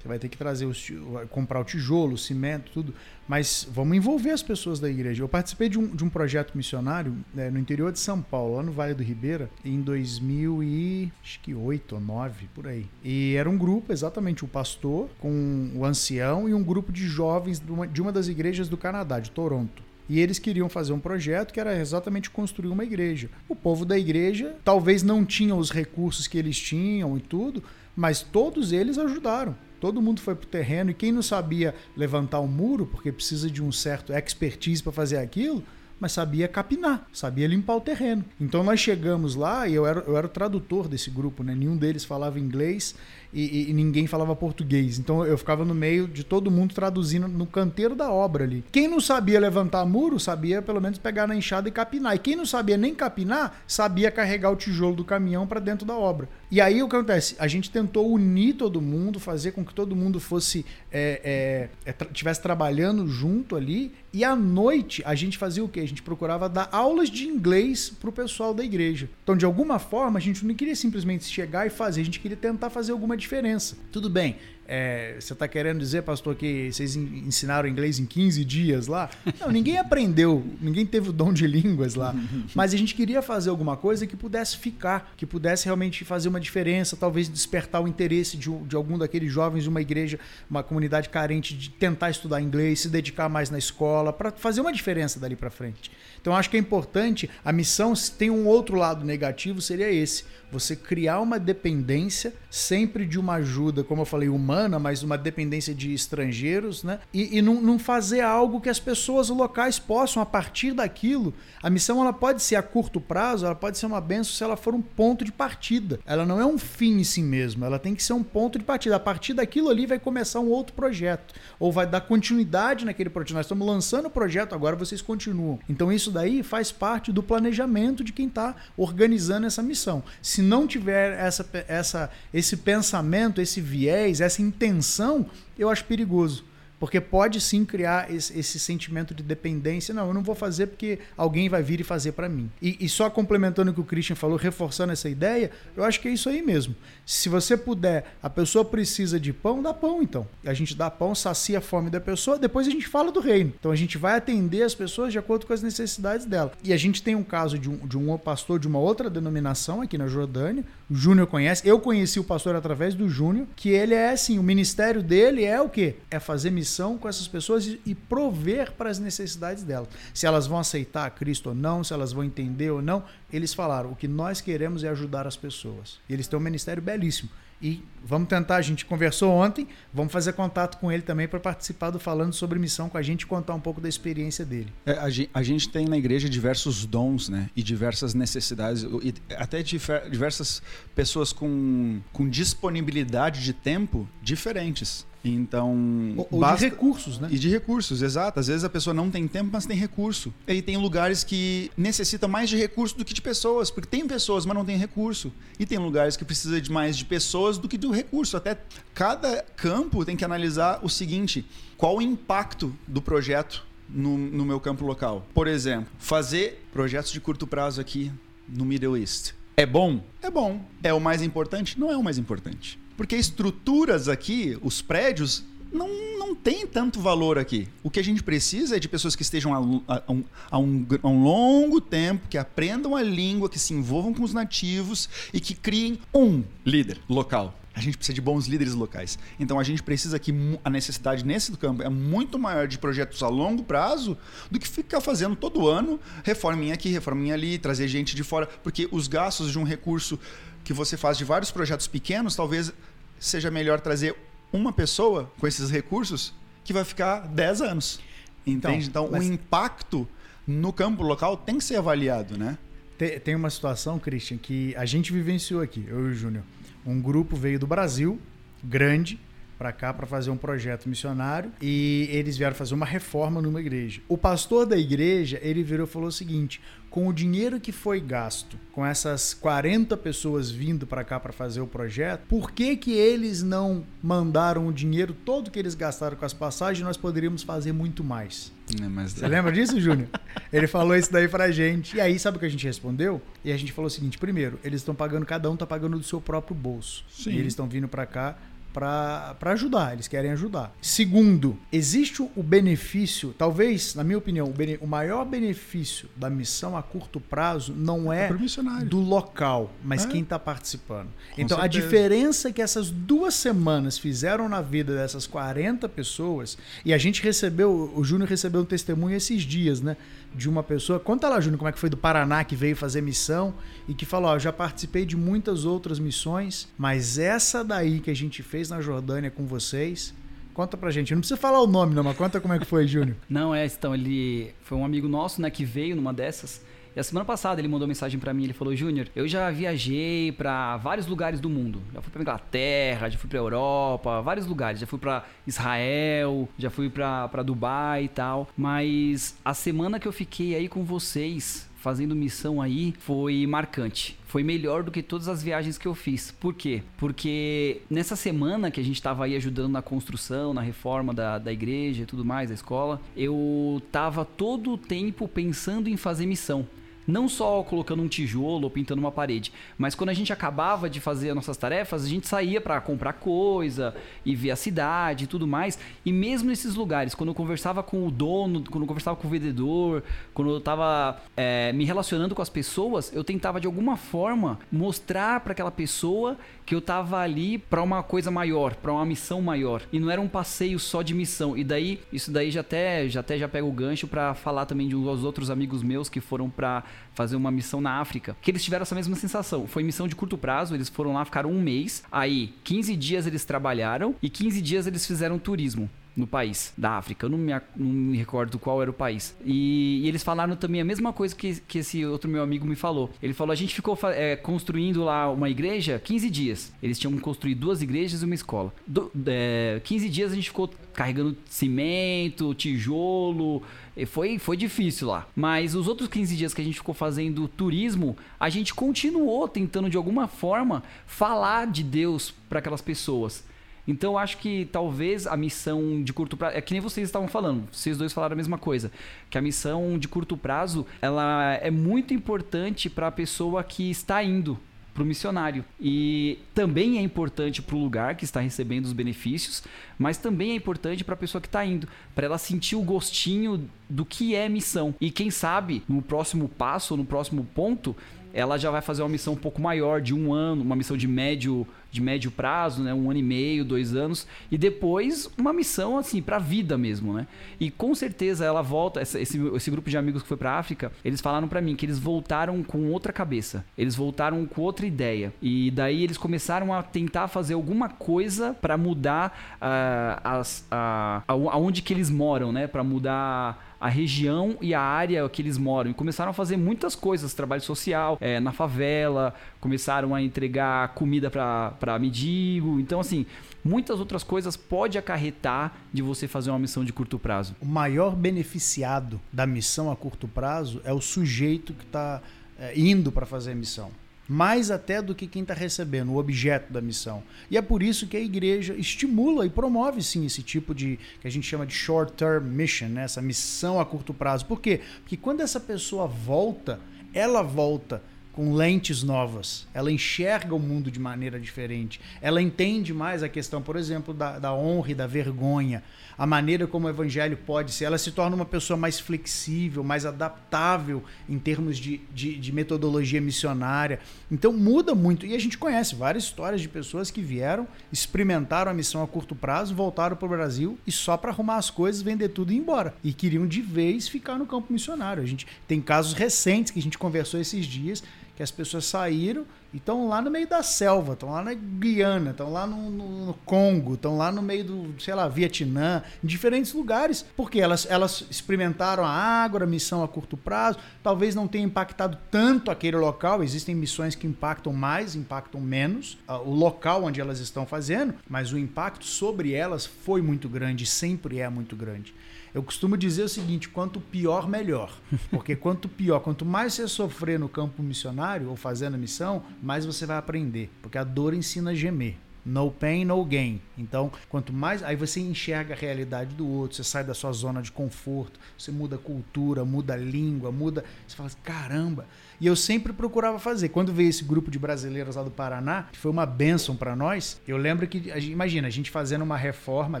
Você 0.06 0.08
vai 0.08 0.18
ter 0.20 0.28
que 0.28 0.38
trazer 0.38 0.66
os, 0.66 0.92
comprar 1.30 1.60
o 1.60 1.64
tijolo, 1.64 2.14
o 2.14 2.18
cimento, 2.18 2.70
tudo. 2.72 2.94
Mas 3.26 3.66
vamos 3.68 3.96
envolver 3.96 4.30
as 4.30 4.42
pessoas 4.42 4.78
da 4.78 4.88
igreja. 4.88 5.20
Eu 5.20 5.28
participei 5.28 5.68
de 5.68 5.80
um, 5.80 5.88
de 5.88 6.04
um 6.04 6.08
projeto 6.08 6.56
missionário 6.56 7.12
né, 7.34 7.50
no 7.50 7.58
interior 7.58 7.90
de 7.90 7.98
São 7.98 8.22
Paulo, 8.22 8.54
lá 8.54 8.62
no 8.62 8.70
Vale 8.70 8.94
do 8.94 9.02
Ribeira, 9.02 9.50
em 9.64 9.80
2008 9.80 11.96
ou 11.96 12.00
2009, 12.00 12.48
por 12.54 12.68
aí. 12.68 12.86
E 13.02 13.34
era 13.34 13.50
um 13.50 13.58
grupo, 13.58 13.92
exatamente, 13.92 14.44
o 14.44 14.48
pastor 14.48 15.10
com 15.18 15.72
o 15.74 15.84
ancião 15.84 16.48
e 16.48 16.54
um 16.54 16.62
grupo 16.62 16.92
de 16.92 17.08
jovens 17.08 17.58
de 17.58 17.72
uma, 17.72 17.88
de 17.88 18.00
uma 18.00 18.12
das 18.12 18.28
igrejas 18.28 18.68
do 18.68 18.76
Canadá, 18.76 19.18
de 19.18 19.32
Toronto. 19.32 19.82
E 20.08 20.20
eles 20.20 20.38
queriam 20.38 20.68
fazer 20.68 20.92
um 20.92 21.00
projeto 21.00 21.52
que 21.52 21.58
era 21.58 21.76
exatamente 21.76 22.30
construir 22.30 22.68
uma 22.68 22.84
igreja. 22.84 23.28
O 23.48 23.56
povo 23.56 23.84
da 23.84 23.98
igreja 23.98 24.54
talvez 24.64 25.02
não 25.02 25.24
tinha 25.24 25.56
os 25.56 25.72
recursos 25.72 26.28
que 26.28 26.38
eles 26.38 26.56
tinham 26.56 27.16
e 27.16 27.20
tudo, 27.20 27.60
mas 27.96 28.22
todos 28.22 28.72
eles 28.72 28.98
ajudaram. 28.98 29.56
Todo 29.80 30.02
mundo 30.02 30.20
foi 30.20 30.34
pro 30.34 30.46
terreno 30.46 30.90
e 30.90 30.94
quem 30.94 31.12
não 31.12 31.22
sabia 31.22 31.74
levantar 31.96 32.40
um 32.40 32.48
muro, 32.48 32.86
porque 32.86 33.12
precisa 33.12 33.50
de 33.50 33.62
um 33.62 33.70
certo 33.70 34.12
expertise 34.12 34.82
para 34.82 34.92
fazer 34.92 35.18
aquilo, 35.18 35.62
mas 35.98 36.12
sabia 36.12 36.46
capinar, 36.46 37.06
sabia 37.12 37.46
limpar 37.46 37.76
o 37.76 37.80
terreno. 37.80 38.24
Então 38.40 38.62
nós 38.62 38.80
chegamos 38.80 39.34
lá 39.34 39.66
e 39.66 39.74
eu 39.74 39.86
era, 39.86 40.00
eu 40.00 40.16
era 40.16 40.26
o 40.26 40.30
tradutor 40.30 40.88
desse 40.88 41.10
grupo, 41.10 41.42
né? 41.42 41.54
Nenhum 41.54 41.76
deles 41.76 42.04
falava 42.04 42.38
inglês 42.38 42.94
e, 43.32 43.70
e, 43.70 43.72
ninguém 43.72 44.06
falava 44.06 44.34
português. 44.34 44.98
Então 44.98 45.24
eu 45.24 45.36
ficava 45.36 45.64
no 45.64 45.74
meio 45.74 46.06
de 46.08 46.24
todo 46.24 46.50
mundo 46.50 46.74
traduzindo 46.74 47.28
no 47.28 47.46
canteiro 47.46 47.94
da 47.94 48.10
obra 48.10 48.44
ali. 48.44 48.64
Quem 48.72 48.88
não 48.88 49.00
sabia 49.00 49.38
levantar 49.40 49.84
muro, 49.84 50.18
sabia 50.18 50.62
pelo 50.62 50.80
menos 50.80 50.98
pegar 50.98 51.26
na 51.26 51.36
enxada 51.36 51.68
e 51.68 51.72
capinar. 51.72 52.14
E 52.14 52.18
quem 52.18 52.36
não 52.36 52.46
sabia 52.46 52.76
nem 52.76 52.94
capinar, 52.94 53.62
sabia 53.66 54.10
carregar 54.10 54.50
o 54.50 54.56
tijolo 54.56 54.96
do 54.96 55.04
caminhão 55.04 55.46
para 55.46 55.60
dentro 55.60 55.86
da 55.86 55.94
obra. 55.94 56.28
E 56.50 56.60
aí 56.60 56.82
o 56.82 56.88
que 56.88 56.94
acontece? 56.94 57.34
A 57.38 57.48
gente 57.48 57.70
tentou 57.70 58.10
unir 58.10 58.54
todo 58.54 58.80
mundo, 58.80 59.18
fazer 59.18 59.52
com 59.52 59.64
que 59.64 59.74
todo 59.74 59.96
mundo 59.96 60.20
fosse 60.20 60.64
é, 60.92 61.68
é, 61.84 61.90
é, 61.90 62.04
tivesse 62.12 62.40
trabalhando 62.40 63.06
junto 63.08 63.56
ali. 63.56 63.92
E 64.12 64.24
à 64.24 64.34
noite 64.34 65.02
a 65.04 65.14
gente 65.14 65.36
fazia 65.36 65.62
o 65.64 65.68
quê? 65.68 65.80
A 65.80 65.88
gente 65.88 66.02
procurava 66.02 66.48
dar 66.48 66.68
aulas 66.72 67.10
de 67.10 67.26
inglês 67.26 67.90
para 67.90 68.08
o 68.08 68.12
pessoal 68.12 68.54
da 68.54 68.64
igreja. 68.64 69.10
Então, 69.22 69.36
de 69.36 69.44
alguma 69.44 69.78
forma, 69.78 70.18
a 70.18 70.22
gente 70.22 70.46
não 70.46 70.54
queria 70.54 70.76
simplesmente 70.76 71.24
chegar 71.24 71.66
e 71.66 71.70
fazer, 71.70 72.00
a 72.00 72.04
gente 72.04 72.20
queria 72.20 72.36
tentar 72.36 72.70
fazer 72.70 72.92
alguma 72.92 73.16
diferença. 73.26 73.76
Tudo 73.90 74.08
bem, 74.08 74.36
é, 74.68 75.16
você 75.18 75.32
está 75.32 75.46
querendo 75.46 75.78
dizer, 75.78 76.02
pastor, 76.02 76.34
que 76.34 76.72
vocês 76.72 76.96
ensinaram 76.96 77.68
inglês 77.68 77.98
em 77.98 78.06
15 78.06 78.44
dias 78.44 78.86
lá? 78.86 79.08
Não, 79.40 79.50
ninguém 79.50 79.78
aprendeu, 79.78 80.44
ninguém 80.60 80.84
teve 80.84 81.10
o 81.10 81.12
dom 81.12 81.32
de 81.32 81.46
línguas 81.46 81.94
lá. 81.94 82.14
Mas 82.54 82.74
a 82.74 82.76
gente 82.76 82.94
queria 82.94 83.22
fazer 83.22 83.50
alguma 83.50 83.76
coisa 83.76 84.06
que 84.06 84.16
pudesse 84.16 84.56
ficar, 84.56 85.12
que 85.16 85.24
pudesse 85.24 85.66
realmente 85.66 86.04
fazer 86.04 86.28
uma 86.28 86.40
diferença, 86.40 86.96
talvez 86.96 87.28
despertar 87.28 87.82
o 87.82 87.88
interesse 87.88 88.36
de, 88.36 88.50
de 88.50 88.76
algum 88.76 88.98
daqueles 88.98 89.32
jovens 89.32 89.62
de 89.62 89.68
uma 89.68 89.80
igreja, 89.80 90.18
uma 90.50 90.62
comunidade 90.62 91.08
carente, 91.08 91.56
de 91.56 91.70
tentar 91.70 92.10
estudar 92.10 92.40
inglês, 92.40 92.80
se 92.80 92.88
dedicar 92.88 93.28
mais 93.28 93.50
na 93.50 93.58
escola, 93.58 94.12
para 94.12 94.32
fazer 94.32 94.60
uma 94.60 94.72
diferença 94.72 95.20
dali 95.20 95.36
para 95.36 95.50
frente. 95.50 95.90
Então 96.20 96.34
acho 96.34 96.50
que 96.50 96.56
é 96.56 96.60
importante, 96.60 97.30
a 97.44 97.52
missão, 97.52 97.94
se 97.94 98.10
tem 98.10 98.30
um 98.30 98.46
outro 98.46 98.76
lado 98.76 99.04
negativo, 99.04 99.60
seria 99.60 99.90
esse 99.90 100.24
você 100.50 100.76
criar 100.76 101.20
uma 101.20 101.38
dependência 101.38 102.32
sempre 102.50 103.04
de 103.04 103.18
uma 103.18 103.34
ajuda, 103.34 103.82
como 103.82 104.02
eu 104.02 104.06
falei, 104.06 104.28
humana, 104.28 104.55
mas 104.80 105.02
uma 105.02 105.18
dependência 105.18 105.74
de 105.74 105.92
estrangeiros, 105.92 106.82
né? 106.82 106.98
E, 107.12 107.38
e 107.38 107.42
não, 107.42 107.60
não, 107.60 107.78
fazer 107.78 108.20
algo 108.20 108.60
que 108.60 108.68
as 108.68 108.80
pessoas 108.80 109.28
locais 109.28 109.78
possam, 109.78 110.22
a 110.22 110.26
partir 110.26 110.72
daquilo. 110.72 111.34
A 111.62 111.68
missão 111.68 112.00
ela 112.00 112.12
pode 112.12 112.42
ser 112.42 112.56
a 112.56 112.62
curto 112.62 113.00
prazo, 113.00 113.46
ela 113.46 113.54
pode 113.54 113.78
ser 113.78 113.86
uma 113.86 114.00
benção 114.00 114.34
se 114.34 114.42
ela 114.42 114.56
for 114.56 114.74
um 114.74 114.82
ponto 114.82 115.24
de 115.24 115.32
partida. 115.32 116.00
Ela 116.06 116.24
não 116.24 116.40
é 116.40 116.46
um 116.46 116.58
fim 116.58 116.98
em 116.98 117.04
si 117.04 117.22
mesma, 117.22 117.66
ela 117.66 117.78
tem 117.78 117.94
que 117.94 118.02
ser 118.02 118.12
um 118.12 118.22
ponto 118.22 118.58
de 118.58 118.64
partida. 118.64 118.96
A 118.96 119.00
partir 119.00 119.34
daquilo 119.34 119.68
ali 119.68 119.86
vai 119.86 119.98
começar 119.98 120.40
um 120.40 120.48
outro 120.48 120.74
projeto, 120.74 121.34
ou 121.58 121.70
vai 121.70 121.86
dar 121.86 122.00
continuidade 122.00 122.84
naquele 122.84 123.10
projeto. 123.10 123.34
Nós 123.34 123.46
estamos 123.46 123.66
lançando 123.66 124.06
o 124.06 124.10
projeto, 124.10 124.54
agora 124.54 124.76
vocês 124.76 125.02
continuam. 125.02 125.58
Então 125.68 125.92
isso 125.92 126.10
daí 126.10 126.42
faz 126.42 126.72
parte 126.72 127.12
do 127.12 127.22
planejamento 127.22 128.02
de 128.02 128.12
quem 128.12 128.26
está 128.26 128.54
organizando 128.76 129.46
essa 129.46 129.62
missão. 129.62 130.02
Se 130.22 130.42
não 130.42 130.66
tiver 130.66 131.18
essa, 131.18 131.46
essa, 131.68 132.10
esse 132.32 132.56
pensamento, 132.56 133.40
esse 133.40 133.60
viés, 133.60 134.20
essa 134.20 134.42
intenção, 134.46 135.26
eu 135.58 135.68
acho 135.68 135.84
perigoso. 135.84 136.44
Porque 136.78 137.00
pode 137.00 137.40
sim 137.40 137.64
criar 137.64 138.12
esse, 138.12 138.38
esse, 138.38 138.58
sentimento 138.58 139.14
de 139.14 139.22
dependência. 139.22 139.94
Não, 139.94 140.08
eu 140.08 140.14
não 140.14 140.22
vou 140.22 140.34
fazer 140.34 140.66
porque 140.66 140.98
alguém 141.16 141.48
vai 141.48 141.62
vir 141.62 141.80
e 141.80 141.84
fazer 141.84 142.12
para 142.12 142.28
mim. 142.28 142.50
E, 142.60 142.76
e, 142.80 142.88
só 142.88 143.08
complementando 143.08 143.70
o 143.70 143.74
que 143.74 143.80
o 143.80 143.84
Christian 143.84 144.16
falou, 144.16 144.36
reforçando 144.36 144.92
essa 144.92 145.08
ideia, 145.08 145.50
eu 145.76 145.84
acho 145.84 146.00
que 146.00 146.08
é 146.08 146.10
isso 146.10 146.28
aí 146.28 146.42
mesmo. 146.42 146.74
Se 147.04 147.28
você 147.28 147.56
puder, 147.56 148.16
a 148.22 148.28
pessoa 148.28 148.64
precisa 148.64 149.18
de 149.18 149.32
pão, 149.32 149.62
dá 149.62 149.72
pão 149.72 150.02
então. 150.02 150.26
A 150.44 150.52
gente 150.52 150.74
dá 150.74 150.90
pão, 150.90 151.14
sacia 151.14 151.58
a 151.58 151.60
fome 151.60 151.88
da 151.88 152.00
pessoa, 152.00 152.38
depois 152.38 152.66
a 152.66 152.70
gente 152.70 152.86
fala 152.86 153.10
do 153.10 153.20
reino. 153.20 153.52
Então 153.58 153.70
a 153.70 153.76
gente 153.76 153.96
vai 153.96 154.16
atender 154.16 154.62
as 154.62 154.74
pessoas 154.74 155.12
de 155.12 155.18
acordo 155.18 155.46
com 155.46 155.52
as 155.52 155.62
necessidades 155.62 156.26
dela. 156.26 156.52
E 156.62 156.72
a 156.72 156.76
gente 156.76 157.02
tem 157.02 157.14
um 157.14 157.24
caso 157.24 157.58
de 157.58 157.70
um, 157.70 157.76
de 157.86 157.96
um 157.96 158.16
pastor 158.18 158.58
de 158.58 158.68
uma 158.68 158.78
outra 158.78 159.08
denominação 159.08 159.80
aqui 159.80 159.96
na 159.96 160.08
Jordânia, 160.08 160.64
o 160.90 160.94
Júnior 160.94 161.26
conhece, 161.26 161.66
eu 161.66 161.80
conheci 161.80 162.20
o 162.20 162.24
pastor 162.24 162.54
através 162.54 162.94
do 162.94 163.08
Júnior, 163.08 163.46
que 163.56 163.70
ele 163.70 163.94
é 163.94 164.10
assim, 164.10 164.38
o 164.38 164.42
ministério 164.42 165.02
dele 165.02 165.44
é 165.44 165.60
o 165.60 165.68
quê? 165.68 165.96
É 166.10 166.20
fazer 166.20 166.50
missão 166.50 166.65
com 166.98 167.08
essas 167.08 167.28
pessoas 167.28 167.66
e, 167.66 167.94
prover 167.94 168.72
para 168.72 168.90
as 168.90 168.98
necessidades 168.98 169.62
delas. 169.62 169.88
Se 170.12 170.26
elas 170.26 170.46
vão 170.46 170.58
aceitar 170.58 171.08
Cristo 171.10 171.50
ou 171.50 171.54
não, 171.54 171.82
se 171.82 171.92
elas 171.92 172.12
vão 172.12 172.24
entender 172.24 172.70
ou 172.70 172.82
não, 172.82 173.04
eles 173.32 173.54
falaram: 173.54 173.92
o 173.92 173.96
que 173.96 174.08
nós 174.08 174.40
queremos 174.40 174.84
é 174.84 174.88
ajudar 174.88 175.26
as 175.26 175.36
pessoas. 175.36 175.98
E 176.08 176.12
eles 176.12 176.26
têm 176.26 176.38
um 176.38 176.42
ministério 176.42 176.82
belíssimo. 176.82 177.30
E 177.60 177.82
vamos 178.06 178.28
tentar, 178.28 178.56
a 178.56 178.62
gente 178.62 178.86
conversou 178.86 179.32
ontem, 179.32 179.66
vamos 179.92 180.12
fazer 180.12 180.32
contato 180.32 180.78
com 180.78 180.90
ele 180.90 181.02
também 181.02 181.26
para 181.26 181.40
participar 181.40 181.90
do 181.90 181.98
Falando 181.98 182.32
sobre 182.32 182.58
Missão 182.58 182.88
com 182.88 182.96
a 182.96 183.02
gente 183.02 183.22
e 183.22 183.26
contar 183.26 183.54
um 183.54 183.60
pouco 183.60 183.80
da 183.80 183.88
experiência 183.88 184.44
dele. 184.44 184.72
É, 184.86 184.92
a, 184.92 185.10
gente, 185.10 185.30
a, 185.34 185.42
gente, 185.42 185.68
tem 185.68 185.86
na 185.86 185.98
igreja 185.98 186.28
diversos 186.28 186.86
dons, 186.86 187.28
né? 187.28 187.50
E 187.56 187.62
diversas 187.62 188.14
necessidades, 188.14 188.84
e 189.02 189.14
até 189.36 189.62
diversas 189.62 190.62
pessoas 190.94 191.32
com, 191.32 192.00
com 192.12 192.28
disponibilidade 192.28 193.42
de 193.42 193.52
tempo 193.52 194.08
diferentes. 194.22 195.04
Então. 195.28 196.14
Ou, 196.16 196.28
ou 196.30 196.40
basta- 196.40 196.58
de 196.58 196.64
recursos, 196.70 197.18
né? 197.18 197.28
E 197.30 197.38
de 197.38 197.48
recursos, 197.48 198.02
exato. 198.02 198.38
Às 198.38 198.46
vezes 198.46 198.64
a 198.64 198.68
pessoa 198.68 198.94
não 198.94 199.10
tem 199.10 199.26
tempo, 199.26 199.50
mas 199.52 199.66
tem 199.66 199.76
recurso. 199.76 200.32
E 200.46 200.62
tem 200.62 200.76
lugares 200.76 201.24
que 201.24 201.70
necessitam 201.76 202.28
mais 202.28 202.48
de 202.48 202.56
recurso 202.56 202.96
do 202.96 203.04
que 203.04 203.14
de 203.14 203.22
pessoas, 203.22 203.70
porque 203.70 203.88
tem 203.88 204.06
pessoas, 204.06 204.46
mas 204.46 204.56
não 204.56 204.64
tem 204.64 204.76
recurso. 204.76 205.32
E 205.58 205.66
tem 205.66 205.78
lugares 205.78 206.16
que 206.16 206.24
precisa 206.24 206.60
de 206.60 206.70
mais 206.70 206.96
de 206.96 207.04
pessoas 207.04 207.58
do 207.58 207.68
que 207.68 207.78
do 207.78 207.90
recurso. 207.96 208.36
Até 208.36 208.56
cada 208.94 209.42
campo 209.56 210.04
tem 210.04 210.16
que 210.16 210.24
analisar 210.24 210.80
o 210.82 210.88
seguinte: 210.88 211.44
qual 211.76 211.96
o 211.96 212.02
impacto 212.02 212.74
do 212.86 213.02
projeto 213.02 213.64
no, 213.88 214.16
no 214.16 214.44
meu 214.44 214.60
campo 214.60 214.84
local? 214.84 215.26
Por 215.34 215.46
exemplo, 215.48 215.88
fazer 215.98 216.64
projetos 216.72 217.10
de 217.10 217.20
curto 217.20 217.46
prazo 217.46 217.80
aqui 217.80 218.12
no 218.48 218.64
Middle 218.64 218.96
East. 218.96 219.32
É 219.56 219.64
bom? 219.66 220.02
É 220.22 220.30
bom. 220.30 220.60
É 220.82 220.92
o 220.92 221.00
mais 221.00 221.22
importante? 221.22 221.80
Não 221.80 221.90
é 221.90 221.96
o 221.96 222.02
mais 222.04 222.18
importante. 222.18 222.78
Porque 222.96 223.16
estruturas 223.16 224.08
aqui, 224.08 224.56
os 224.62 224.80
prédios, 224.82 225.44
não, 225.72 225.88
não 226.18 226.34
tem 226.34 226.66
tanto 226.66 227.00
valor 227.00 227.38
aqui. 227.38 227.66
O 227.82 227.90
que 227.90 227.98
a 228.00 228.04
gente 228.04 228.22
precisa 228.22 228.76
é 228.76 228.78
de 228.78 228.88
pessoas 228.88 229.16
que 229.16 229.22
estejam 229.22 229.52
a, 229.88 229.94
a- 229.96 230.02
a 230.50 230.58
um, 230.58 230.86
a 231.02 231.08
um 231.08 231.22
longo 231.22 231.80
tempo, 231.80 232.28
que 232.28 232.38
aprendam 232.38 232.94
a 232.94 233.02
língua, 233.02 233.48
que 233.48 233.58
se 233.58 233.72
envolvam 233.74 234.12
com 234.14 234.22
os 234.22 234.32
nativos 234.34 235.08
e 235.32 235.40
que 235.40 235.54
criem 235.54 235.98
um 236.14 236.42
líder 236.64 237.00
local. 237.08 237.58
A 237.76 237.80
gente 237.80 237.98
precisa 237.98 238.14
de 238.14 238.22
bons 238.22 238.46
líderes 238.46 238.72
locais. 238.72 239.18
Então 239.38 239.58
a 239.60 239.62
gente 239.62 239.82
precisa 239.82 240.18
que 240.18 240.32
a 240.64 240.70
necessidade 240.70 241.22
nesse 241.26 241.52
campo 241.58 241.82
é 241.82 241.90
muito 241.90 242.38
maior 242.38 242.66
de 242.66 242.78
projetos 242.78 243.22
a 243.22 243.28
longo 243.28 243.62
prazo 243.62 244.16
do 244.50 244.58
que 244.58 244.66
ficar 244.66 245.00
fazendo 245.02 245.36
todo 245.36 245.68
ano 245.68 246.00
reforminha 246.24 246.72
aqui, 246.72 246.88
reforminha 246.88 247.34
ali, 247.34 247.58
trazer 247.58 247.86
gente 247.86 248.16
de 248.16 248.24
fora, 248.24 248.46
porque 248.62 248.88
os 248.90 249.06
gastos 249.08 249.52
de 249.52 249.58
um 249.58 249.62
recurso 249.62 250.18
que 250.64 250.72
você 250.72 250.96
faz 250.96 251.18
de 251.18 251.24
vários 251.24 251.50
projetos 251.50 251.86
pequenos, 251.86 252.34
talvez 252.34 252.72
seja 253.20 253.50
melhor 253.50 253.78
trazer 253.78 254.16
uma 254.50 254.72
pessoa 254.72 255.30
com 255.38 255.46
esses 255.46 255.70
recursos 255.70 256.32
que 256.64 256.72
vai 256.72 256.82
ficar 256.82 257.28
10 257.28 257.60
anos. 257.60 258.00
Entende? 258.46 258.86
Então, 258.88 259.08
mas- 259.12 259.22
o 259.28 259.32
impacto 259.32 260.08
no 260.46 260.72
campo 260.72 261.02
local 261.02 261.36
tem 261.36 261.58
que 261.58 261.64
ser 261.64 261.76
avaliado, 261.76 262.38
né? 262.38 262.56
Te- 262.98 263.20
Tem 263.20 263.34
uma 263.34 263.50
situação, 263.50 263.98
Christian, 263.98 264.38
que 264.38 264.74
a 264.76 264.86
gente 264.86 265.12
vivenciou 265.12 265.60
aqui, 265.60 265.84
eu 265.86 266.08
e 266.08 266.12
o 266.12 266.14
Júnior. 266.14 266.42
Um 266.86 267.00
grupo 267.00 267.34
veio 267.34 267.58
do 267.58 267.66
Brasil, 267.66 268.20
grande, 268.62 269.18
para 269.58 269.72
cá 269.72 269.92
para 269.92 270.06
fazer 270.06 270.30
um 270.30 270.36
projeto 270.36 270.88
missionário 270.88 271.50
e 271.60 272.08
eles 272.12 272.36
vieram 272.36 272.54
fazer 272.54 272.74
uma 272.74 272.86
reforma 272.86 273.40
numa 273.40 273.60
igreja. 273.60 274.00
O 274.08 274.18
pastor 274.18 274.66
da 274.66 274.76
igreja, 274.76 275.38
ele 275.42 275.62
virou 275.62 275.86
e 275.86 275.90
falou 275.90 276.08
o 276.08 276.12
seguinte: 276.12 276.60
com 276.90 277.08
o 277.08 277.12
dinheiro 277.12 277.58
que 277.58 277.72
foi 277.72 278.00
gasto 278.00 278.58
com 278.72 278.84
essas 278.84 279.34
40 279.34 279.96
pessoas 279.96 280.50
vindo 280.50 280.86
para 280.86 281.04
cá 281.04 281.18
para 281.18 281.32
fazer 281.32 281.60
o 281.60 281.66
projeto, 281.66 282.22
por 282.28 282.50
que 282.50 282.76
que 282.76 282.92
eles 282.92 283.42
não 283.42 283.84
mandaram 284.02 284.66
o 284.66 284.72
dinheiro 284.72 285.14
todo 285.24 285.50
que 285.50 285.58
eles 285.58 285.74
gastaram 285.74 286.16
com 286.16 286.24
as 286.24 286.34
passagens, 286.34 286.84
nós 286.84 286.96
poderíamos 286.96 287.42
fazer 287.42 287.72
muito 287.72 288.04
mais? 288.04 288.52
Mas 288.90 289.12
Você 289.12 289.28
lembra 289.28 289.52
disso, 289.52 289.80
Júnior? 289.80 290.08
Ele 290.52 290.66
falou 290.66 290.96
isso 290.96 291.12
daí 291.12 291.28
pra 291.28 291.50
gente. 291.50 291.96
E 291.96 292.00
aí, 292.00 292.18
sabe 292.18 292.36
o 292.36 292.40
que 292.40 292.46
a 292.46 292.48
gente 292.48 292.66
respondeu? 292.66 293.22
E 293.44 293.52
a 293.52 293.56
gente 293.56 293.72
falou 293.72 293.86
o 293.86 293.90
seguinte: 293.90 294.18
primeiro, 294.18 294.58
eles 294.64 294.80
estão 294.80 294.94
pagando, 294.94 295.24
cada 295.24 295.50
um 295.50 295.56
tá 295.56 295.66
pagando 295.66 295.98
do 295.98 296.04
seu 296.04 296.20
próprio 296.20 296.54
bolso. 296.54 297.04
Sim. 297.08 297.30
E 297.30 297.38
eles 297.38 297.52
estão 297.52 297.68
vindo 297.68 297.86
pra 297.86 298.04
cá 298.06 298.36
pra 298.76 299.34
pra 299.40 299.52
ajudar, 299.52 299.94
eles 299.94 300.06
querem 300.06 300.30
ajudar. 300.32 300.70
Segundo, 300.82 301.56
existe 301.72 302.20
o 302.22 302.42
benefício, 302.42 303.34
talvez, 303.38 303.94
na 303.94 304.04
minha 304.04 304.18
opinião, 304.18 304.46
o, 304.48 304.52
bene- 304.52 304.78
o 304.82 304.86
maior 304.86 305.24
benefício 305.24 306.08
da 306.14 306.28
missão 306.28 306.76
a 306.76 306.82
curto 306.82 307.18
prazo 307.18 307.72
não 307.74 308.12
é 308.12 308.30
missionário. 308.30 308.86
do 308.86 309.00
local, 309.00 309.72
mas 309.82 310.04
É. 310.04 310.08
quem 310.08 310.22
está 310.22 310.38
participando. 310.38 311.08
Com 311.34 311.40
então, 311.40 311.56
a 311.58 311.62
certeza. 311.62 311.82
diferença 311.86 312.52
que 312.52 312.60
essas 312.60 312.90
duas 312.90 313.32
semanas 313.34 313.96
fizeram 313.98 314.46
na 314.48 314.60
vida 314.60 314.94
dessas 314.94 315.26
40 315.26 315.88
pessoas, 315.88 316.58
e 316.84 316.92
a 316.92 316.98
gente 316.98 317.22
recebeu, 317.22 317.92
o 317.96 318.04
Júnior 318.04 318.28
recebeu 318.28 318.60
um 318.60 318.64
testemunho 318.66 319.16
esses 319.16 319.42
dias, 319.42 319.80
né? 319.80 319.96
De 320.34 320.48
uma 320.48 320.62
pessoa. 320.62 321.00
Conta 321.00 321.28
lá, 321.28 321.40
Júnior, 321.40 321.58
como 321.58 321.68
é 321.68 321.72
que 321.72 321.78
foi 321.78 321.88
do 321.88 321.96
Paraná 321.96 322.44
que 322.44 322.54
veio 322.54 322.76
fazer 322.76 323.00
missão 323.00 323.54
e 323.88 323.94
que 323.94 324.04
falou: 324.04 324.30
Ó, 324.30 324.38
já 324.38 324.52
participei 324.52 325.06
de 325.06 325.16
muitas 325.16 325.64
outras 325.64 325.98
missões, 325.98 326.68
mas 326.76 327.18
essa 327.18 327.64
daí 327.64 328.00
que 328.00 328.10
a 328.10 328.14
gente 328.14 328.42
fez 328.42 328.68
na 328.68 328.80
Jordânia 328.80 329.30
com 329.30 329.46
vocês. 329.46 330.14
Conta 330.52 330.74
pra 330.74 330.90
gente. 330.90 331.12
Não 331.12 331.20
precisa 331.20 331.38
falar 331.38 331.60
o 331.60 331.66
nome, 331.66 331.94
não, 331.94 332.02
mas 332.02 332.16
conta 332.16 332.40
como 332.40 332.54
é 332.54 332.58
que 332.58 332.64
foi, 332.64 332.86
Júnior. 332.86 333.14
Não, 333.28 333.54
é, 333.54 333.66
então, 333.66 333.94
ele 333.94 334.54
foi 334.62 334.78
um 334.78 334.86
amigo 334.86 335.06
nosso, 335.06 335.42
né, 335.42 335.50
que 335.50 335.66
veio 335.66 335.94
numa 335.94 336.14
dessas. 336.14 336.62
E 336.96 337.00
a 337.00 337.02
semana 337.04 337.26
passada 337.26 337.60
ele 337.60 337.68
mandou 337.68 337.86
mensagem 337.86 338.18
pra 338.18 338.32
mim, 338.32 338.44
ele 338.44 338.54
falou: 338.54 338.74
"Júnior, 338.74 339.06
eu 339.14 339.28
já 339.28 339.50
viajei 339.50 340.32
pra 340.32 340.78
vários 340.78 341.06
lugares 341.06 341.38
do 341.40 341.50
mundo. 341.50 341.82
Já 341.92 342.00
fui 342.00 342.10
pra 342.10 342.22
Inglaterra, 342.22 343.10
já 343.10 343.18
fui 343.18 343.28
pra 343.28 343.38
Europa, 343.38 344.22
vários 344.22 344.46
lugares. 344.46 344.80
Já 344.80 344.86
fui 344.86 344.98
pra 344.98 345.26
Israel, 345.46 346.48
já 346.56 346.70
fui 346.70 346.88
pra 346.88 347.42
Dubai 347.44 348.04
e 348.04 348.08
tal, 348.08 348.48
mas 348.56 349.36
a 349.44 349.52
semana 349.52 350.00
que 350.00 350.08
eu 350.08 350.12
fiquei 350.12 350.54
aí 350.54 350.68
com 350.68 350.84
vocês 350.84 351.68
fazendo 351.76 352.16
missão 352.16 352.62
aí 352.62 352.94
foi 352.98 353.46
marcante. 353.46 354.18
Foi 354.24 354.42
melhor 354.42 354.82
do 354.82 354.90
que 354.90 355.02
todas 355.02 355.28
as 355.28 355.42
viagens 355.42 355.76
que 355.76 355.86
eu 355.86 355.94
fiz. 355.94 356.32
Por 356.32 356.54
quê? 356.54 356.82
Porque 356.96 357.82
nessa 357.90 358.16
semana 358.16 358.70
que 358.70 358.80
a 358.80 358.82
gente 358.82 359.00
tava 359.00 359.26
aí 359.26 359.36
ajudando 359.36 359.70
na 359.70 359.82
construção, 359.82 360.54
na 360.54 360.62
reforma 360.62 361.12
da, 361.12 361.38
da 361.38 361.52
igreja 361.52 362.02
e 362.02 362.06
tudo 362.06 362.24
mais, 362.24 362.48
da 362.48 362.54
escola, 362.54 363.00
eu 363.14 363.80
tava 363.92 364.24
todo 364.24 364.72
o 364.72 364.78
tempo 364.78 365.28
pensando 365.28 365.88
em 365.88 365.96
fazer 365.96 366.24
missão. 366.26 366.66
Não 367.06 367.28
só 367.28 367.62
colocando 367.62 368.02
um 368.02 368.08
tijolo 368.08 368.64
ou 368.64 368.70
pintando 368.70 369.00
uma 369.00 369.12
parede, 369.12 369.52
mas 369.78 369.94
quando 369.94 370.10
a 370.10 370.14
gente 370.14 370.32
acabava 370.32 370.90
de 370.90 371.00
fazer 371.00 371.30
as 371.30 371.36
nossas 371.36 371.56
tarefas, 371.56 372.04
a 372.04 372.08
gente 372.08 372.26
saía 372.26 372.60
para 372.60 372.80
comprar 372.80 373.12
coisa 373.14 373.94
e 374.24 374.34
ver 374.34 374.50
a 374.50 374.56
cidade 374.56 375.24
e 375.24 375.26
tudo 375.26 375.46
mais. 375.46 375.78
E 376.04 376.12
mesmo 376.12 376.48
nesses 376.48 376.74
lugares, 376.74 377.14
quando 377.14 377.30
eu 377.30 377.34
conversava 377.34 377.82
com 377.82 378.06
o 378.06 378.10
dono, 378.10 378.64
quando 378.70 378.82
eu 378.82 378.88
conversava 378.88 379.16
com 379.16 379.28
o 379.28 379.30
vendedor, 379.30 380.02
quando 380.34 380.50
eu 380.50 380.60
tava 380.60 381.20
é, 381.36 381.72
me 381.72 381.84
relacionando 381.84 382.34
com 382.34 382.42
as 382.42 382.48
pessoas, 382.48 383.12
eu 383.12 383.22
tentava 383.22 383.60
de 383.60 383.66
alguma 383.66 383.96
forma 383.96 384.58
mostrar 384.70 385.40
para 385.40 385.52
aquela 385.52 385.70
pessoa 385.70 386.36
que 386.66 386.74
eu 386.74 386.80
tava 386.80 387.18
ali 387.18 387.56
para 387.56 387.80
uma 387.80 388.02
coisa 388.02 388.30
maior, 388.30 388.74
para 388.74 388.92
uma 388.92 389.06
missão 389.06 389.40
maior. 389.40 389.82
E 389.92 390.00
não 390.00 390.10
era 390.10 390.20
um 390.20 390.28
passeio 390.28 390.78
só 390.80 391.00
de 391.00 391.14
missão. 391.14 391.56
E 391.56 391.62
daí, 391.62 392.00
isso 392.12 392.30
daí 392.32 392.50
já 392.50 392.60
até 392.60 393.08
já 393.08 393.20
até 393.20 393.38
já 393.38 393.48
pega 393.48 393.64
o 393.64 393.72
gancho 393.72 394.08
para 394.08 394.34
falar 394.34 394.66
também 394.66 394.88
de 394.88 394.96
uns 394.96 395.22
outros 395.22 395.48
amigos 395.48 395.82
meus 395.82 396.08
que 396.08 396.20
foram 396.20 396.50
para 396.50 396.82
fazer 397.14 397.36
uma 397.36 397.50
missão 397.50 397.80
na 397.80 398.00
África, 398.00 398.36
que 398.42 398.50
eles 398.50 398.64
tiveram 398.64 398.82
essa 398.82 398.94
mesma 398.94 399.14
sensação. 399.14 399.66
Foi 399.66 399.82
missão 399.82 400.08
de 400.08 400.16
curto 400.16 400.36
prazo, 400.36 400.74
eles 400.74 400.88
foram 400.88 401.14
lá, 401.14 401.24
ficaram 401.24 401.50
um 401.50 401.62
mês, 401.62 402.02
aí 402.10 402.52
15 402.64 402.96
dias 402.96 403.26
eles 403.26 403.44
trabalharam 403.44 404.14
e 404.20 404.28
15 404.28 404.60
dias 404.60 404.86
eles 404.86 405.06
fizeram 405.06 405.38
turismo 405.38 405.88
no 406.16 406.26
país 406.26 406.72
da 406.76 406.92
África. 406.92 407.26
Eu 407.26 407.30
não 407.30 407.38
me, 407.38 407.52
não 407.76 407.86
me 407.86 408.16
recordo 408.16 408.58
qual 408.58 408.80
era 408.80 408.90
o 408.90 408.94
país. 408.94 409.36
E, 409.44 410.00
e 410.02 410.08
eles 410.08 410.22
falaram 410.22 410.56
também 410.56 410.80
a 410.80 410.84
mesma 410.84 411.12
coisa 411.12 411.34
que, 411.34 411.60
que 411.60 411.78
esse 411.78 412.04
outro 412.06 412.30
meu 412.30 412.42
amigo 412.42 412.66
me 412.66 412.74
falou. 412.74 413.10
Ele 413.22 413.34
falou: 413.34 413.52
a 413.52 413.56
gente 413.56 413.74
ficou 413.74 413.98
é, 414.04 414.34
construindo 414.36 415.04
lá 415.04 415.30
uma 415.30 415.50
igreja 415.50 416.00
15 416.02 416.30
dias. 416.30 416.72
Eles 416.82 416.98
tinham 416.98 417.16
construído 417.18 417.58
duas 417.58 417.82
igrejas 417.82 418.22
e 418.22 418.24
uma 418.24 418.34
escola. 418.34 418.72
Do, 418.86 419.12
é, 419.26 419.80
15 419.84 420.08
dias 420.08 420.32
a 420.32 420.34
gente 420.34 420.48
ficou 420.48 420.70
carregando 420.94 421.36
cimento, 421.44 422.54
tijolo. 422.54 423.62
Foi, 424.06 424.38
foi 424.38 424.56
difícil 424.56 425.08
lá. 425.08 425.28
Mas 425.36 425.74
os 425.74 425.86
outros 425.86 426.08
15 426.08 426.36
dias 426.36 426.54
que 426.54 426.60
a 426.60 426.64
gente 426.64 426.78
ficou 426.78 426.94
fazendo 426.94 427.46
turismo, 427.46 428.16
a 428.40 428.48
gente 428.48 428.74
continuou 428.74 429.46
tentando 429.46 429.90
de 429.90 429.96
alguma 429.96 430.26
forma 430.26 430.82
falar 431.06 431.66
de 431.66 431.82
Deus 431.82 432.32
para 432.48 432.58
aquelas 432.58 432.80
pessoas. 432.80 433.44
Então 433.86 434.18
acho 434.18 434.38
que 434.38 434.68
talvez 434.72 435.26
a 435.26 435.36
missão 435.36 436.02
de 436.02 436.12
curto 436.12 436.36
prazo. 436.36 436.56
É 436.56 436.60
que 436.60 436.72
nem 436.72 436.80
vocês 436.80 437.08
estavam 437.08 437.28
falando, 437.28 437.68
vocês 437.72 437.96
dois 437.96 438.12
falaram 438.12 438.34
a 438.34 438.36
mesma 438.36 438.58
coisa. 438.58 438.90
Que 439.30 439.38
a 439.38 439.42
missão 439.42 439.98
de 439.98 440.08
curto 440.08 440.36
prazo 440.36 440.86
ela 441.00 441.54
é 441.54 441.70
muito 441.70 442.12
importante 442.12 442.90
para 442.90 443.08
a 443.08 443.12
pessoa 443.12 443.62
que 443.62 443.90
está 443.90 444.22
indo 444.22 444.58
para 444.96 445.02
o 445.02 445.06
missionário. 445.06 445.62
E 445.78 446.38
também 446.54 446.96
é 446.96 447.02
importante 447.02 447.60
para 447.60 447.76
o 447.76 447.78
lugar 447.78 448.16
que 448.16 448.24
está 448.24 448.40
recebendo 448.40 448.86
os 448.86 448.94
benefícios, 448.94 449.62
mas 449.98 450.16
também 450.16 450.52
é 450.52 450.54
importante 450.54 451.04
para 451.04 451.12
a 451.12 451.18
pessoa 451.18 451.40
que 451.40 451.48
está 451.48 451.64
indo, 451.64 451.86
para 452.14 452.24
ela 452.24 452.38
sentir 452.38 452.76
o 452.76 452.82
gostinho 452.82 453.68
do 453.90 454.06
que 454.06 454.34
é 454.34 454.48
missão. 454.48 454.94
E 454.98 455.10
quem 455.10 455.30
sabe, 455.30 455.82
no 455.86 456.00
próximo 456.00 456.48
passo, 456.48 456.96
no 456.96 457.04
próximo 457.04 457.46
ponto, 457.54 457.94
ela 458.36 458.58
já 458.58 458.70
vai 458.70 458.82
fazer 458.82 459.02
uma 459.02 459.08
missão 459.08 459.32
um 459.32 459.36
pouco 459.36 459.60
maior, 459.62 460.00
de 460.00 460.14
um 460.14 460.32
ano, 460.32 460.62
uma 460.62 460.76
missão 460.76 460.96
de 460.96 461.08
médio, 461.08 461.66
de 461.90 462.00
médio 462.02 462.30
prazo, 462.30 462.82
né? 462.82 462.92
Um 462.92 463.10
ano 463.10 463.18
e 463.18 463.22
meio, 463.22 463.64
dois 463.64 463.96
anos, 463.96 464.26
e 464.52 464.58
depois 464.58 465.30
uma 465.38 465.52
missão 465.52 465.96
assim 465.96 466.20
para 466.20 466.36
a 466.36 466.38
vida 466.38 466.76
mesmo, 466.76 467.14
né? 467.14 467.26
E 467.58 467.70
com 467.70 467.94
certeza 467.94 468.44
ela 468.44 468.60
volta. 468.60 469.00
essa- 469.00 469.18
Esse, 469.18 469.38
esse 469.54 469.70
grupo 469.70 469.88
de 469.88 469.96
amigos 469.96 470.20
que 470.22 470.28
foi 470.28 470.36
para 470.36 470.58
África, 470.58 470.92
eles 471.02 471.20
falaram 471.22 471.48
para 471.48 471.60
mim 471.62 471.74
que 471.74 471.86
eles 471.86 471.98
voltaram 471.98 472.62
com 472.62 472.90
outra 472.92 473.12
cabeça, 473.12 473.64
eles 473.78 473.94
voltaram 473.96 474.44
com 474.44 474.60
outra 474.60 474.84
ideia, 474.86 475.32
e 475.40 475.70
daí 475.70 476.04
eles 476.04 476.18
começaram 476.18 476.74
a 476.74 476.82
tentar 476.82 477.28
fazer 477.28 477.54
alguma 477.54 477.88
coisa 477.88 478.52
para 478.60 478.76
mudar 478.76 479.56
ah, 479.60 480.20
as, 480.22 480.66
a- 480.70 481.22
aonde 481.26 481.80
que 481.80 481.94
eles 481.94 482.10
moram, 482.10 482.52
né? 482.52 482.66
Para 482.66 482.84
mudar 482.84 483.65
a 483.80 483.88
região 483.88 484.56
e 484.60 484.74
a 484.74 484.80
área 484.80 485.28
que 485.28 485.42
eles 485.42 485.58
moram. 485.58 485.90
E 485.90 485.94
começaram 485.94 486.30
a 486.30 486.34
fazer 486.34 486.56
muitas 486.56 486.94
coisas, 486.94 487.34
trabalho 487.34 487.62
social, 487.62 488.16
eh, 488.20 488.40
na 488.40 488.52
favela, 488.52 489.34
começaram 489.60 490.14
a 490.14 490.22
entregar 490.22 490.94
comida 490.94 491.30
para 491.30 491.98
mendigo. 491.98 492.80
Então, 492.80 493.00
assim, 493.00 493.26
muitas 493.64 494.00
outras 494.00 494.22
coisas 494.22 494.56
pode 494.56 494.96
acarretar 494.96 495.74
de 495.92 496.02
você 496.02 496.26
fazer 496.26 496.50
uma 496.50 496.58
missão 496.58 496.84
de 496.84 496.92
curto 496.92 497.18
prazo. 497.18 497.54
O 497.60 497.66
maior 497.66 498.14
beneficiado 498.14 499.20
da 499.32 499.46
missão 499.46 499.90
a 499.90 499.96
curto 499.96 500.26
prazo 500.26 500.80
é 500.84 500.92
o 500.92 501.00
sujeito 501.00 501.72
que 501.74 501.84
está 501.84 502.22
é, 502.58 502.78
indo 502.78 503.12
para 503.12 503.26
fazer 503.26 503.52
a 503.52 503.54
missão 503.54 503.90
mais 504.28 504.70
até 504.70 505.00
do 505.00 505.14
que 505.14 505.26
quem 505.26 505.42
está 505.42 505.54
recebendo, 505.54 506.12
o 506.12 506.16
objeto 506.16 506.72
da 506.72 506.80
missão. 506.80 507.22
E 507.50 507.56
é 507.56 507.62
por 507.62 507.82
isso 507.82 508.06
que 508.06 508.16
a 508.16 508.20
igreja 508.20 508.74
estimula 508.74 509.46
e 509.46 509.50
promove 509.50 510.02
sim 510.02 510.26
esse 510.26 510.42
tipo 510.42 510.74
de 510.74 510.98
que 511.20 511.26
a 511.26 511.30
gente 511.30 511.46
chama 511.46 511.66
de 511.66 511.74
short 511.74 512.12
term 512.14 512.44
mission, 512.44 512.88
né? 512.88 513.04
essa 513.04 513.22
missão 513.22 513.80
a 513.80 513.86
curto 513.86 514.12
prazo. 514.12 514.46
Por 514.46 514.60
quê? 514.60 514.80
Porque 515.00 515.16
quando 515.16 515.40
essa 515.40 515.60
pessoa 515.60 516.06
volta, 516.06 516.80
ela 517.14 517.42
volta 517.42 518.02
com 518.36 518.52
lentes 518.52 519.02
novas. 519.02 519.66
Ela 519.72 519.90
enxerga 519.90 520.54
o 520.54 520.58
mundo 520.60 520.90
de 520.90 521.00
maneira 521.00 521.40
diferente. 521.40 521.98
Ela 522.20 522.42
entende 522.42 522.92
mais 522.92 523.22
a 523.22 523.30
questão, 523.30 523.62
por 523.62 523.76
exemplo, 523.76 524.12
da, 524.12 524.38
da 524.38 524.52
honra 524.52 524.90
e 524.90 524.94
da 524.94 525.06
vergonha. 525.06 525.82
A 526.18 526.26
maneira 526.26 526.66
como 526.66 526.86
o 526.86 526.90
evangelho 526.90 527.36
pode 527.36 527.72
ser. 527.72 527.86
Ela 527.86 527.96
se 527.96 528.12
torna 528.12 528.36
uma 528.36 528.44
pessoa 528.44 528.76
mais 528.76 529.00
flexível, 529.00 529.82
mais 529.82 530.04
adaptável 530.04 531.02
em 531.26 531.38
termos 531.38 531.78
de, 531.78 532.02
de, 532.14 532.36
de 532.36 532.52
metodologia 532.52 533.22
missionária. 533.22 534.00
Então 534.30 534.52
muda 534.52 534.94
muito. 534.94 535.24
E 535.24 535.34
a 535.34 535.40
gente 535.40 535.56
conhece 535.56 535.94
várias 535.94 536.24
histórias 536.24 536.60
de 536.60 536.68
pessoas 536.68 537.10
que 537.10 537.22
vieram, 537.22 537.66
experimentaram 537.90 538.70
a 538.70 538.74
missão 538.74 539.02
a 539.02 539.06
curto 539.06 539.34
prazo, 539.34 539.74
voltaram 539.74 540.14
para 540.14 540.26
o 540.26 540.28
Brasil 540.28 540.78
e 540.86 540.92
só 540.92 541.16
para 541.16 541.30
arrumar 541.30 541.56
as 541.56 541.70
coisas, 541.70 542.02
vender 542.02 542.28
tudo 542.28 542.52
e 542.52 542.56
ir 542.56 542.58
embora. 542.58 542.94
E 543.02 543.14
queriam 543.14 543.46
de 543.46 543.62
vez 543.62 544.08
ficar 544.08 544.36
no 544.36 544.44
campo 544.44 544.70
missionário. 544.70 545.22
A 545.22 545.26
gente 545.26 545.46
tem 545.66 545.80
casos 545.80 546.12
recentes 546.12 546.70
que 546.70 546.78
a 546.78 546.82
gente 546.82 546.98
conversou 546.98 547.40
esses 547.40 547.64
dias 547.64 548.02
que 548.36 548.42
as 548.42 548.50
pessoas 548.50 548.84
saíram 548.84 549.46
e 549.72 549.78
estão 549.78 550.08
lá 550.08 550.20
no 550.20 550.30
meio 550.30 550.46
da 550.46 550.62
selva, 550.62 551.14
estão 551.14 551.30
lá 551.30 551.42
na 551.42 551.54
Guiana, 551.54 552.30
estão 552.30 552.52
lá 552.52 552.66
no, 552.66 552.90
no, 552.90 553.26
no 553.26 553.34
Congo, 553.44 553.94
estão 553.94 554.16
lá 554.16 554.30
no 554.30 554.42
meio 554.42 554.64
do, 554.64 555.02
sei 555.02 555.14
lá, 555.14 555.26
Vietnã, 555.26 556.02
em 556.22 556.26
diferentes 556.26 556.72
lugares, 556.72 557.24
porque 557.36 557.60
elas, 557.60 557.86
elas 557.90 558.26
experimentaram 558.30 559.04
a 559.04 559.10
água, 559.10 559.62
a 559.62 559.66
missão 559.66 560.04
a 560.04 560.08
curto 560.08 560.36
prazo, 560.36 560.78
talvez 561.02 561.34
não 561.34 561.48
tenha 561.48 561.64
impactado 561.64 562.18
tanto 562.30 562.70
aquele 562.70 562.96
local, 562.96 563.42
existem 563.42 563.74
missões 563.74 564.14
que 564.14 564.26
impactam 564.26 564.72
mais, 564.72 565.16
impactam 565.16 565.60
menos, 565.60 566.18
o 566.28 566.50
local 566.50 567.04
onde 567.04 567.20
elas 567.20 567.40
estão 567.40 567.66
fazendo, 567.66 568.14
mas 568.28 568.52
o 568.52 568.58
impacto 568.58 569.04
sobre 569.06 569.52
elas 569.52 569.86
foi 569.86 570.20
muito 570.20 570.48
grande, 570.48 570.84
sempre 570.84 571.40
é 571.40 571.48
muito 571.48 571.74
grande. 571.74 572.14
Eu 572.56 572.62
costumo 572.62 572.96
dizer 572.96 573.22
o 573.22 573.28
seguinte: 573.28 573.68
quanto 573.68 574.00
pior, 574.00 574.48
melhor. 574.48 574.98
Porque 575.30 575.54
quanto 575.54 575.90
pior, 575.90 576.20
quanto 576.20 576.42
mais 576.42 576.72
você 576.72 576.88
sofrer 576.88 577.38
no 577.38 577.50
campo 577.50 577.82
missionário 577.82 578.48
ou 578.48 578.56
fazendo 578.56 578.96
missão, 578.96 579.42
mais 579.62 579.84
você 579.84 580.06
vai 580.06 580.16
aprender. 580.16 580.70
Porque 580.80 580.96
a 580.96 581.04
dor 581.04 581.34
ensina 581.34 581.72
a 581.72 581.74
gemer. 581.74 582.16
No 582.42 582.70
pain, 582.70 583.04
no 583.04 583.22
gain. 583.26 583.60
Então, 583.76 584.10
quanto 584.30 584.54
mais. 584.54 584.82
Aí 584.82 584.96
você 584.96 585.20
enxerga 585.20 585.74
a 585.74 585.76
realidade 585.76 586.34
do 586.34 586.48
outro, 586.48 586.78
você 586.78 586.84
sai 586.84 587.04
da 587.04 587.12
sua 587.12 587.30
zona 587.30 587.60
de 587.60 587.70
conforto, 587.70 588.40
você 588.56 588.72
muda 588.72 588.96
a 588.96 588.98
cultura, 588.98 589.62
muda 589.62 589.92
a 589.92 589.96
língua, 589.98 590.50
muda. 590.50 590.82
Você 591.06 591.14
fala 591.14 591.26
assim, 591.26 591.36
caramba. 591.44 592.06
E 592.40 592.46
eu 592.46 592.56
sempre 592.56 592.94
procurava 592.94 593.38
fazer. 593.38 593.68
Quando 593.68 593.92
veio 593.92 594.08
esse 594.08 594.24
grupo 594.24 594.50
de 594.50 594.58
brasileiros 594.58 595.16
lá 595.16 595.22
do 595.22 595.30
Paraná, 595.30 595.88
que 595.92 595.98
foi 595.98 596.10
uma 596.10 596.24
bênção 596.24 596.74
para 596.74 596.96
nós, 596.96 597.38
eu 597.46 597.58
lembro 597.58 597.86
que, 597.86 597.98
imagina, 598.30 598.66
a 598.66 598.70
gente 598.70 598.90
fazendo 598.90 599.20
uma 599.20 599.36
reforma 599.36 600.00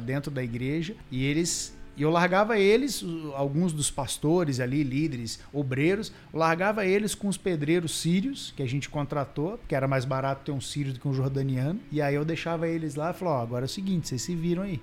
dentro 0.00 0.30
da 0.30 0.42
igreja 0.42 0.96
e 1.10 1.22
eles 1.22 1.76
e 1.96 2.02
eu 2.02 2.10
largava 2.10 2.58
eles, 2.58 3.02
alguns 3.34 3.72
dos 3.72 3.90
pastores 3.90 4.60
ali, 4.60 4.82
líderes, 4.82 5.40
obreiros, 5.52 6.12
largava 6.32 6.84
eles 6.84 7.14
com 7.14 7.26
os 7.26 7.38
pedreiros 7.38 7.98
sírios, 7.98 8.52
que 8.54 8.62
a 8.62 8.68
gente 8.68 8.88
contratou, 8.90 9.56
porque 9.56 9.74
era 9.74 9.88
mais 9.88 10.04
barato 10.04 10.44
ter 10.44 10.52
um 10.52 10.60
sírio 10.60 10.92
do 10.92 11.00
que 11.00 11.08
um 11.08 11.14
jordaniano. 11.14 11.80
E 11.90 12.02
aí 12.02 12.14
eu 12.14 12.24
deixava 12.24 12.68
eles 12.68 12.94
lá 12.94 13.10
e 13.10 13.14
falava: 13.14 13.38
Ó, 13.38 13.42
agora 13.42 13.64
é 13.64 13.66
o 13.66 13.68
seguinte, 13.68 14.08
vocês 14.08 14.20
se 14.20 14.34
viram 14.34 14.62
aí. 14.62 14.80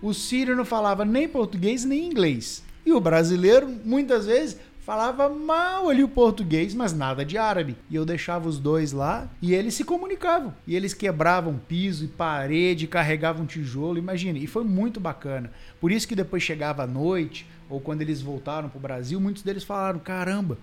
O 0.00 0.14
sírio 0.14 0.54
não 0.54 0.64
falava 0.64 1.04
nem 1.04 1.28
português 1.28 1.84
nem 1.84 2.06
inglês. 2.06 2.62
E 2.84 2.92
o 2.92 3.00
brasileiro, 3.00 3.68
muitas 3.84 4.26
vezes, 4.26 4.58
falava 4.86 5.28
mal 5.28 5.88
ali 5.88 6.04
o 6.04 6.08
português, 6.08 6.72
mas 6.72 6.92
nada 6.92 7.24
de 7.24 7.36
árabe. 7.36 7.76
E 7.90 7.96
eu 7.96 8.06
deixava 8.06 8.48
os 8.48 8.60
dois 8.60 8.92
lá 8.92 9.28
e 9.42 9.52
eles 9.52 9.74
se 9.74 9.82
comunicavam. 9.82 10.54
E 10.64 10.76
eles 10.76 10.94
quebravam 10.94 11.58
piso 11.58 12.04
e 12.04 12.08
parede, 12.08 12.86
carregavam 12.86 13.44
tijolo, 13.44 13.98
imagine. 13.98 14.38
E 14.38 14.46
foi 14.46 14.62
muito 14.62 15.00
bacana. 15.00 15.50
Por 15.80 15.90
isso 15.90 16.06
que 16.06 16.14
depois 16.14 16.44
chegava 16.44 16.84
a 16.84 16.86
noite, 16.86 17.48
ou 17.68 17.80
quando 17.80 18.02
eles 18.02 18.22
voltaram 18.22 18.68
para 18.68 18.78
o 18.78 18.80
Brasil, 18.80 19.20
muitos 19.20 19.42
deles 19.42 19.64
falaram: 19.64 19.98
caramba, 19.98 20.56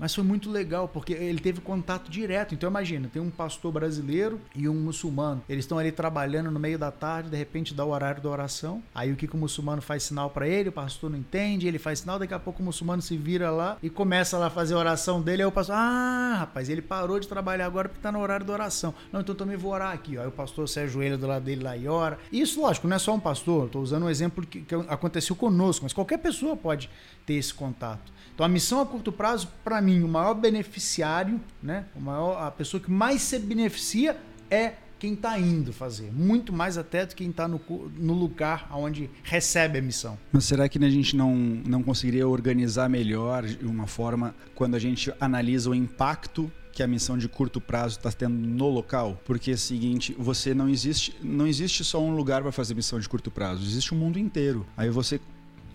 mas 0.00 0.14
foi 0.14 0.24
muito 0.24 0.50
legal, 0.50 0.88
porque 0.88 1.12
ele 1.12 1.38
teve 1.38 1.60
contato 1.60 2.10
direto. 2.10 2.54
Então 2.54 2.68
imagina, 2.70 3.08
tem 3.12 3.20
um 3.20 3.30
pastor 3.30 3.70
brasileiro 3.70 4.40
e 4.56 4.66
um 4.66 4.74
muçulmano. 4.74 5.42
Eles 5.48 5.64
estão 5.64 5.78
ali 5.78 5.92
trabalhando 5.92 6.50
no 6.50 6.58
meio 6.58 6.78
da 6.78 6.90
tarde, 6.90 7.28
de 7.28 7.36
repente 7.36 7.74
dá 7.74 7.84
o 7.84 7.90
horário 7.90 8.22
da 8.22 8.30
oração. 8.30 8.82
Aí 8.94 9.12
o 9.12 9.16
que, 9.16 9.28
que 9.28 9.34
o 9.34 9.38
muçulmano 9.38 9.82
faz 9.82 10.04
sinal 10.04 10.30
para 10.30 10.48
ele, 10.48 10.70
o 10.70 10.72
pastor 10.72 11.10
não 11.10 11.18
entende, 11.18 11.68
ele 11.68 11.78
faz 11.78 12.00
sinal, 12.00 12.18
daqui 12.18 12.32
a 12.32 12.38
pouco 12.38 12.62
o 12.62 12.64
muçulmano 12.64 13.02
se 13.02 13.16
vira 13.16 13.50
lá 13.50 13.76
e 13.82 13.90
começa 13.90 14.38
lá 14.38 14.46
a 14.46 14.50
fazer 14.50 14.74
a 14.74 14.78
oração 14.78 15.20
dele. 15.20 15.42
Aí 15.42 15.48
o 15.48 15.52
pastor, 15.52 15.76
ah, 15.76 16.36
rapaz, 16.38 16.70
ele 16.70 16.80
parou 16.80 17.20
de 17.20 17.28
trabalhar 17.28 17.66
agora 17.66 17.88
porque 17.88 18.00
tá 18.02 18.10
no 18.10 18.20
horário 18.20 18.46
da 18.46 18.52
oração. 18.54 18.94
Não, 19.12 19.20
então 19.20 19.34
também 19.34 19.56
vou 19.56 19.72
orar 19.72 19.92
aqui. 19.92 20.16
Aí 20.16 20.26
o 20.26 20.32
pastor 20.32 20.66
se 20.66 20.80
ajoelha 20.80 21.18
do 21.18 21.26
lado 21.26 21.44
dele 21.44 21.62
lá 21.62 21.76
e 21.76 21.86
ora. 21.86 22.18
Isso, 22.32 22.60
lógico, 22.60 22.88
não 22.88 22.96
é 22.96 22.98
só 22.98 23.14
um 23.14 23.20
pastor, 23.20 23.66
estou 23.66 23.82
usando 23.82 24.04
um 24.04 24.10
exemplo 24.10 24.46
que, 24.46 24.62
que 24.62 24.74
aconteceu 24.74 25.36
conosco, 25.36 25.84
mas 25.84 25.92
qualquer 25.92 26.18
pessoa 26.18 26.56
pode 26.56 26.88
ter 27.26 27.34
esse 27.34 27.52
contato. 27.52 28.12
Então 28.34 28.44
a 28.44 28.48
missão 28.48 28.80
a 28.80 28.86
curto 28.86 29.12
prazo, 29.12 29.48
para 29.62 29.80
mim, 29.80 30.02
o 30.02 30.08
maior 30.08 30.34
beneficiário, 30.34 31.40
né? 31.62 31.84
O 31.94 32.00
maior, 32.00 32.42
a 32.42 32.50
pessoa 32.50 32.80
que 32.80 32.90
mais 32.90 33.22
se 33.22 33.38
beneficia 33.38 34.16
é 34.50 34.74
quem 35.00 35.14
está 35.14 35.38
indo 35.38 35.72
fazer, 35.72 36.12
muito 36.12 36.52
mais 36.52 36.76
até 36.76 37.06
do 37.06 37.10
que 37.10 37.16
quem 37.16 37.30
está 37.30 37.48
no, 37.48 37.58
no 37.96 38.12
lugar 38.12 38.68
onde 38.70 39.08
recebe 39.22 39.78
a 39.78 39.82
missão. 39.82 40.18
Mas 40.30 40.44
será 40.44 40.68
que 40.68 40.78
a 40.78 40.90
gente 40.90 41.16
não, 41.16 41.34
não 41.34 41.82
conseguiria 41.82 42.28
organizar 42.28 42.88
melhor 42.88 43.44
de 43.46 43.64
uma 43.64 43.86
forma 43.86 44.34
quando 44.54 44.74
a 44.74 44.78
gente 44.78 45.10
analisa 45.18 45.70
o 45.70 45.74
impacto 45.74 46.52
que 46.70 46.82
a 46.82 46.86
missão 46.86 47.16
de 47.16 47.28
curto 47.28 47.60
prazo 47.60 47.96
está 47.96 48.12
tendo 48.12 48.34
no 48.34 48.68
local, 48.68 49.20
porque 49.24 49.50
é 49.50 49.54
o 49.54 49.58
seguinte, 49.58 50.14
você 50.18 50.54
não 50.54 50.68
existe, 50.68 51.16
não 51.22 51.46
existe 51.46 51.82
só 51.82 52.00
um 52.00 52.14
lugar 52.14 52.42
para 52.42 52.52
fazer 52.52 52.74
missão 52.74 53.00
de 53.00 53.08
curto 53.08 53.30
prazo, 53.30 53.64
existe 53.64 53.92
o 53.92 53.96
um 53.96 53.98
mundo 53.98 54.18
inteiro. 54.18 54.66
Aí 54.76 54.90
você 54.90 55.18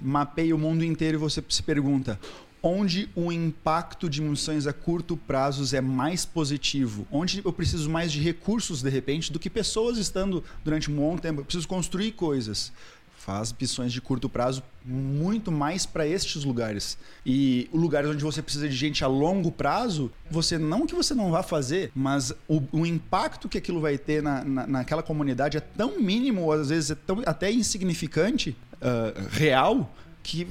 mapeia 0.01 0.55
o 0.55 0.59
mundo 0.59 0.83
inteiro 0.83 1.17
e 1.17 1.19
você 1.19 1.43
se 1.49 1.63
pergunta 1.63 2.19
onde 2.65 3.07
o 3.15 3.31
impacto 3.31 4.09
de 4.09 4.23
missões 4.23 4.65
a 4.65 4.73
curto 4.73 5.15
prazo 5.15 5.75
é 5.75 5.79
mais 5.79 6.25
positivo, 6.25 7.07
onde 7.11 7.39
eu 7.45 7.53
preciso 7.53 7.87
mais 7.87 8.11
de 8.11 8.19
recursos 8.19 8.81
de 8.81 8.89
repente 8.89 9.31
do 9.31 9.37
que 9.37 9.51
pessoas 9.51 9.99
estando 9.99 10.43
durante 10.63 10.89
um 10.89 10.95
bom 10.95 11.15
tempo, 11.15 11.41
eu 11.41 11.45
preciso 11.45 11.67
construir 11.67 12.13
coisas. 12.13 12.73
Faz 13.17 13.53
missões 13.59 13.91
de 13.91 14.01
curto 14.01 14.27
prazo 14.29 14.63
muito 14.83 15.51
mais 15.51 15.85
para 15.85 16.07
estes 16.07 16.43
lugares. 16.43 16.97
E 17.25 17.67
lugares 17.73 18.09
onde 18.09 18.23
você 18.23 18.41
precisa 18.41 18.67
de 18.67 18.75
gente 18.75 19.03
a 19.03 19.07
longo 19.07 19.51
prazo, 19.51 20.11
você 20.29 20.57
não 20.59 20.85
que 20.85 20.93
você 20.93 21.13
não 21.13 21.31
vá 21.31 21.41
fazer, 21.41 21.91
mas 21.95 22.31
o, 22.47 22.61
o 22.71 22.85
impacto 22.85 23.49
que 23.49 23.57
aquilo 23.57 23.79
vai 23.79 23.97
ter 23.97 24.21
na, 24.21 24.43
na, 24.43 24.67
naquela 24.67 25.01
comunidade 25.01 25.57
é 25.57 25.59
tão 25.59 25.99
mínimo, 25.99 26.43
ou 26.43 26.51
às 26.51 26.69
vezes 26.69 26.91
é 26.91 26.95
tão 26.95 27.23
até 27.25 27.51
insignificante, 27.51 28.55
uh, 28.75 29.27
real, 29.31 29.91
que, 30.25 30.43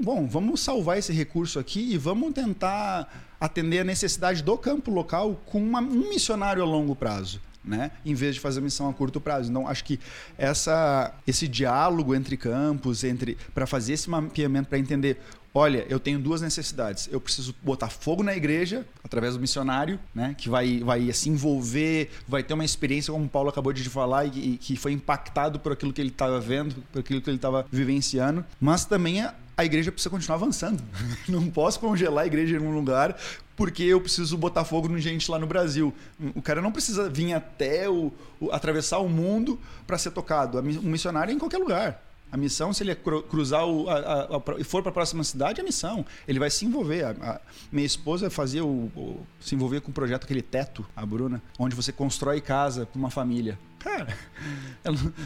bom, 0.00 0.28
vamos 0.28 0.60
salvar 0.60 0.96
esse 0.96 1.12
recurso 1.12 1.58
aqui 1.58 1.92
e 1.92 1.98
vamos 1.98 2.32
tentar 2.32 3.34
atender 3.40 3.80
a 3.80 3.84
necessidade 3.84 4.44
do 4.44 4.56
campo 4.56 4.92
local 4.92 5.42
com 5.44 5.60
uma, 5.60 5.80
um 5.80 6.08
missionário 6.08 6.62
a 6.62 6.66
longo 6.66 6.94
prazo. 6.94 7.40
Né? 7.64 7.92
em 8.04 8.12
vez 8.12 8.34
de 8.34 8.40
fazer 8.40 8.60
missão 8.60 8.90
a 8.90 8.92
curto 8.92 9.20
prazo. 9.20 9.48
Então, 9.48 9.68
acho 9.68 9.84
que 9.84 10.00
essa, 10.36 11.14
esse 11.24 11.46
diálogo 11.46 12.12
entre 12.12 12.36
campos, 12.36 13.04
entre 13.04 13.38
para 13.54 13.68
fazer 13.68 13.92
esse 13.92 14.10
mapeamento, 14.10 14.68
para 14.68 14.78
entender 14.78 15.18
olha, 15.54 15.86
eu 15.88 16.00
tenho 16.00 16.18
duas 16.18 16.40
necessidades. 16.40 17.08
Eu 17.10 17.20
preciso 17.20 17.54
botar 17.62 17.88
fogo 17.88 18.22
na 18.22 18.34
igreja, 18.34 18.86
através 19.04 19.34
do 19.34 19.40
missionário, 19.40 19.98
né? 20.14 20.34
Que 20.36 20.48
vai, 20.48 20.80
vai 20.80 21.12
se 21.12 21.28
envolver, 21.28 22.10
vai 22.26 22.42
ter 22.42 22.54
uma 22.54 22.64
experiência, 22.64 23.12
como 23.12 23.26
o 23.26 23.28
Paulo 23.28 23.50
acabou 23.50 23.72
de 23.72 23.88
falar, 23.88 24.26
e, 24.26 24.54
e 24.54 24.56
que 24.56 24.76
foi 24.76 24.92
impactado 24.92 25.58
por 25.60 25.72
aquilo 25.72 25.92
que 25.92 26.00
ele 26.00 26.10
estava 26.10 26.40
vendo, 26.40 26.76
por 26.92 27.00
aquilo 27.00 27.20
que 27.20 27.28
ele 27.28 27.36
estava 27.36 27.66
vivenciando. 27.70 28.44
Mas 28.60 28.84
também 28.84 29.20
a, 29.20 29.34
a 29.56 29.64
igreja 29.64 29.92
precisa 29.92 30.10
continuar 30.10 30.36
avançando. 30.36 30.82
Não 31.28 31.48
posso 31.50 31.78
congelar 31.78 32.24
a 32.24 32.26
igreja 32.26 32.56
em 32.56 32.60
um 32.60 32.74
lugar 32.74 33.16
porque 33.56 33.82
eu 33.82 34.00
preciso 34.00 34.36
botar 34.36 34.64
fogo 34.64 34.88
no 34.88 34.98
gente 34.98 35.30
lá 35.30 35.38
no 35.38 35.46
Brasil. 35.46 35.92
O 36.34 36.42
cara 36.42 36.60
não 36.60 36.72
precisa 36.72 37.08
vir 37.08 37.32
até 37.32 37.88
o, 37.88 38.12
o 38.40 38.50
atravessar 38.50 38.98
o 38.98 39.08
mundo 39.08 39.58
para 39.86 39.98
ser 39.98 40.10
tocado. 40.10 40.58
O 40.58 40.62
missionário 40.62 41.30
é 41.30 41.34
em 41.34 41.38
qualquer 41.38 41.58
lugar. 41.58 42.02
A 42.32 42.36
missão, 42.38 42.72
se 42.72 42.82
ele 42.82 42.94
cruzar 42.94 43.66
o, 43.66 43.90
a, 43.90 43.96
a, 43.96 44.42
e 44.58 44.64
for 44.64 44.82
para 44.82 44.88
a 44.88 44.94
próxima 44.94 45.22
cidade, 45.22 45.60
é 45.60 45.62
a 45.62 45.66
missão. 45.66 46.02
Ele 46.26 46.38
vai 46.38 46.48
se 46.48 46.64
envolver. 46.64 47.04
A, 47.04 47.38
minha 47.70 47.84
esposa 47.84 48.30
fazia 48.30 48.64
o, 48.64 48.86
o, 48.96 49.26
se 49.38 49.54
envolver 49.54 49.82
com 49.82 49.90
o 49.90 49.94
projeto 49.94 50.24
aquele 50.24 50.40
teto, 50.40 50.82
a 50.96 51.04
Bruna, 51.04 51.42
onde 51.58 51.76
você 51.76 51.92
constrói 51.92 52.40
casa 52.40 52.86
para 52.86 52.98
uma 52.98 53.10
família. 53.10 53.58
Cara, 53.82 54.06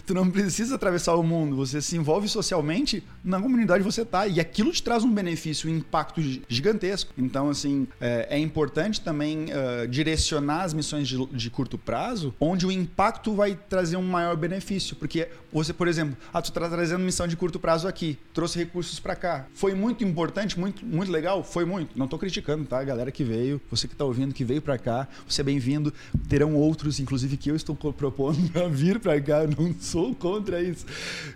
tu 0.07 0.15
não 0.15 0.31
precisa 0.31 0.77
atravessar 0.77 1.15
o 1.15 1.23
mundo, 1.23 1.57
você 1.57 1.83
se 1.83 1.97
envolve 1.97 2.27
socialmente 2.27 3.03
na 3.23 3.41
comunidade 3.41 3.85
você 3.85 4.05
tá 4.05 4.27
e 4.27 4.41
aquilo 4.41 4.73
te 4.73 4.83
traz 4.83 5.05
um 5.05 5.13
benefício, 5.13 5.71
um 5.71 5.77
impacto 5.77 6.23
gigantesco. 6.49 7.13
Então, 7.19 7.51
assim, 7.51 7.87
é, 8.01 8.29
é 8.31 8.39
importante 8.39 9.01
também 9.01 9.47
uh, 9.47 9.87
direcionar 9.89 10.63
as 10.63 10.73
missões 10.73 11.07
de, 11.07 11.27
de, 11.27 11.51
curto 11.51 11.77
prazo, 11.77 12.35
onde 12.41 12.67
o 12.67 12.73
impacto 12.73 13.35
vai 13.35 13.59
trazer 13.69 13.97
um 13.97 14.03
maior 14.03 14.37
benefício, 14.37 14.97
porque 14.97 15.29
você, 15.53 15.73
por 15.73 15.87
exemplo, 15.87 16.17
ah, 16.33 16.41
tu 16.41 16.53
tá 16.53 16.69
trazendo 16.69 17.01
missão 17.01 17.27
de 17.29 17.37
curto 17.37 17.59
prazo 17.59 17.87
aqui, 17.87 18.19
trouxe 18.33 18.59
recursos 18.59 18.99
para 18.99 19.15
cá, 19.15 19.47
foi 19.55 19.75
muito 19.75 20.03
importante, 20.03 20.59
muito, 20.59 20.85
muito 20.85 21.13
legal, 21.13 21.45
foi 21.45 21.65
muito. 21.65 21.99
Não 21.99 22.09
tô 22.09 22.19
criticando, 22.19 22.65
tá? 22.65 22.79
A 22.79 22.85
galera 22.85 23.11
que 23.11 23.25
veio, 23.25 23.61
você 23.71 23.87
que 23.87 23.95
tá 23.95 24.05
ouvindo, 24.05 24.35
que 24.35 24.45
veio 24.45 24.63
para 24.63 24.79
cá, 24.79 25.09
você 25.29 25.41
é 25.41 25.45
bem-vindo. 25.45 25.93
Terão 26.29 26.55
outros, 26.55 27.01
inclusive 27.01 27.37
que 27.37 27.51
eu 27.51 27.57
estou 27.57 27.75
propondo 27.77 28.46
para 28.49 28.69
vir 28.69 28.99
para 28.99 29.21
cá, 29.21 29.45
eu 29.45 29.49
não 29.49 29.75
sou 29.81 30.15
contra 30.15 30.63
isso. 30.63 30.87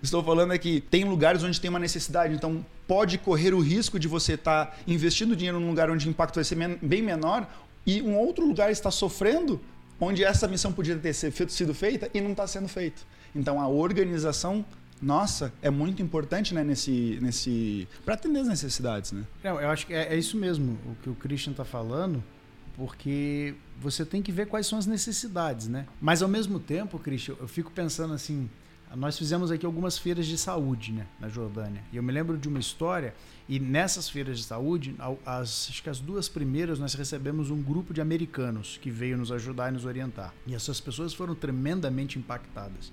Estou 0.03 0.23
falando 0.23 0.53
é 0.53 0.59
que 0.59 0.81
tem 0.81 1.05
lugares 1.05 1.43
onde 1.43 1.61
tem 1.61 1.69
uma 1.69 1.79
necessidade, 1.79 2.35
então 2.35 2.65
pode 2.87 3.19
correr 3.19 3.55
o 3.55 3.61
risco 3.61 3.99
de 3.99 4.09
você 4.09 4.35
estar 4.35 4.67
tá 4.67 4.77
investindo 4.87 5.37
dinheiro 5.37 5.61
num 5.61 5.69
lugar 5.69 5.91
onde 5.91 6.07
o 6.07 6.11
impacto 6.11 6.37
vai 6.37 6.45
ser 6.45 6.57
bem 6.83 7.03
menor 7.03 7.49
e 7.87 8.03
um 8.03 8.17
outro 8.17 8.47
lugar 8.47 8.71
está 8.71 8.91
sofrendo 8.91 9.61
onde 10.01 10.25
essa 10.25 10.49
missão 10.49 10.73
podia 10.73 10.97
ter 10.97 11.13
sido 11.13 11.75
feita 11.75 12.11
e 12.13 12.21
não 12.21 12.33
está 12.33 12.47
sendo 12.47 12.69
feita. 12.69 13.03
Então 13.35 13.61
a 13.61 13.69
organização 13.69 14.65
nossa, 15.03 15.51
é 15.63 15.71
muito 15.71 16.03
importante 16.03 16.53
né, 16.53 16.63
nesse, 16.63 17.19
nesse 17.23 17.89
para 18.05 18.15
atender 18.15 18.41
as 18.41 18.49
necessidades. 18.49 19.13
Né? 19.13 19.25
Não, 19.43 19.59
eu 19.59 19.71
acho 19.71 19.87
que 19.87 19.95
é, 19.95 20.13
é 20.13 20.17
isso 20.17 20.37
mesmo 20.37 20.79
o 20.85 20.95
que 21.03 21.09
o 21.09 21.15
Christian 21.15 21.53
está 21.53 21.65
falando 21.65 22.23
porque 22.77 23.55
você 23.81 24.05
tem 24.05 24.21
que 24.21 24.31
ver 24.31 24.47
quais 24.47 24.67
são 24.67 24.79
as 24.79 24.87
necessidades, 24.87 25.67
né? 25.67 25.87
Mas 26.01 26.23
ao 26.23 26.29
mesmo 26.29 26.61
tempo, 26.61 26.99
Cristian, 26.99 27.35
eu 27.41 27.49
fico 27.49 27.71
pensando 27.71 28.13
assim, 28.13 28.49
nós 28.95 29.17
fizemos 29.17 29.51
aqui 29.51 29.65
algumas 29.65 29.97
feiras 29.97 30.27
de 30.27 30.37
saúde, 30.37 30.93
né, 30.93 31.07
na 31.19 31.29
Jordânia. 31.29 31.83
E 31.93 31.97
eu 31.97 32.03
me 32.03 32.13
lembro 32.13 32.37
de 32.37 32.49
uma 32.49 32.59
história 32.59 33.15
e 33.49 33.59
nessas 33.59 34.09
feiras 34.09 34.39
de 34.39 34.45
saúde, 34.45 34.95
as, 35.25 35.69
acho 35.71 35.83
que 35.83 35.89
as 35.89 36.01
duas 36.01 36.29
primeiras 36.29 36.79
nós 36.79 36.95
recebemos 36.95 37.51
um 37.51 37.63
grupo 37.63 37.95
de 37.95 38.01
americanos 38.01 38.79
que 38.83 38.91
veio 38.91 39.17
nos 39.17 39.33
ajudar 39.33 39.71
e 39.71 39.73
nos 39.73 39.85
orientar. 39.85 40.35
E 40.47 40.55
essas 40.55 40.81
pessoas 40.81 41.15
foram 41.15 41.35
tremendamente 41.35 42.19
impactadas. 42.19 42.93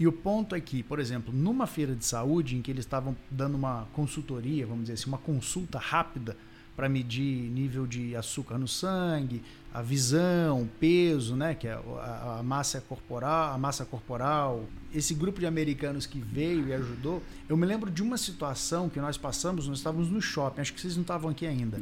E 0.00 0.06
o 0.06 0.12
ponto 0.12 0.54
é 0.54 0.60
que, 0.60 0.82
por 0.82 0.98
exemplo, 0.98 1.32
numa 1.34 1.66
feira 1.66 1.94
de 1.94 2.04
saúde 2.04 2.56
em 2.56 2.62
que 2.62 2.70
eles 2.70 2.84
estavam 2.84 3.16
dando 3.30 3.56
uma 3.56 3.86
consultoria, 3.92 4.66
vamos 4.66 4.82
dizer 4.82 4.94
assim, 4.94 5.08
uma 5.08 5.18
consulta 5.18 5.78
rápida 5.78 6.36
para 6.76 6.88
medir 6.88 7.50
nível 7.50 7.86
de 7.86 8.14
açúcar 8.14 8.56
no 8.56 8.68
sangue, 8.68 9.42
a 9.72 9.82
visão, 9.82 10.62
o 10.62 10.66
peso, 10.66 11.36
né, 11.36 11.54
que 11.54 11.68
é 11.68 11.72
a, 11.72 12.38
a, 12.38 12.42
massa 12.42 12.80
corporal, 12.80 13.54
a 13.54 13.58
massa 13.58 13.84
corporal. 13.84 14.64
Esse 14.94 15.14
grupo 15.14 15.38
de 15.38 15.46
americanos 15.46 16.06
que 16.06 16.18
veio 16.18 16.68
e 16.68 16.72
ajudou, 16.72 17.22
eu 17.48 17.56
me 17.56 17.66
lembro 17.66 17.90
de 17.90 18.02
uma 18.02 18.16
situação 18.16 18.88
que 18.88 19.00
nós 19.00 19.18
passamos, 19.18 19.68
nós 19.68 19.78
estávamos 19.78 20.08
no 20.10 20.20
shopping, 20.20 20.60
acho 20.60 20.72
que 20.72 20.80
vocês 20.80 20.96
não 20.96 21.02
estavam 21.02 21.30
aqui 21.30 21.46
ainda. 21.46 21.80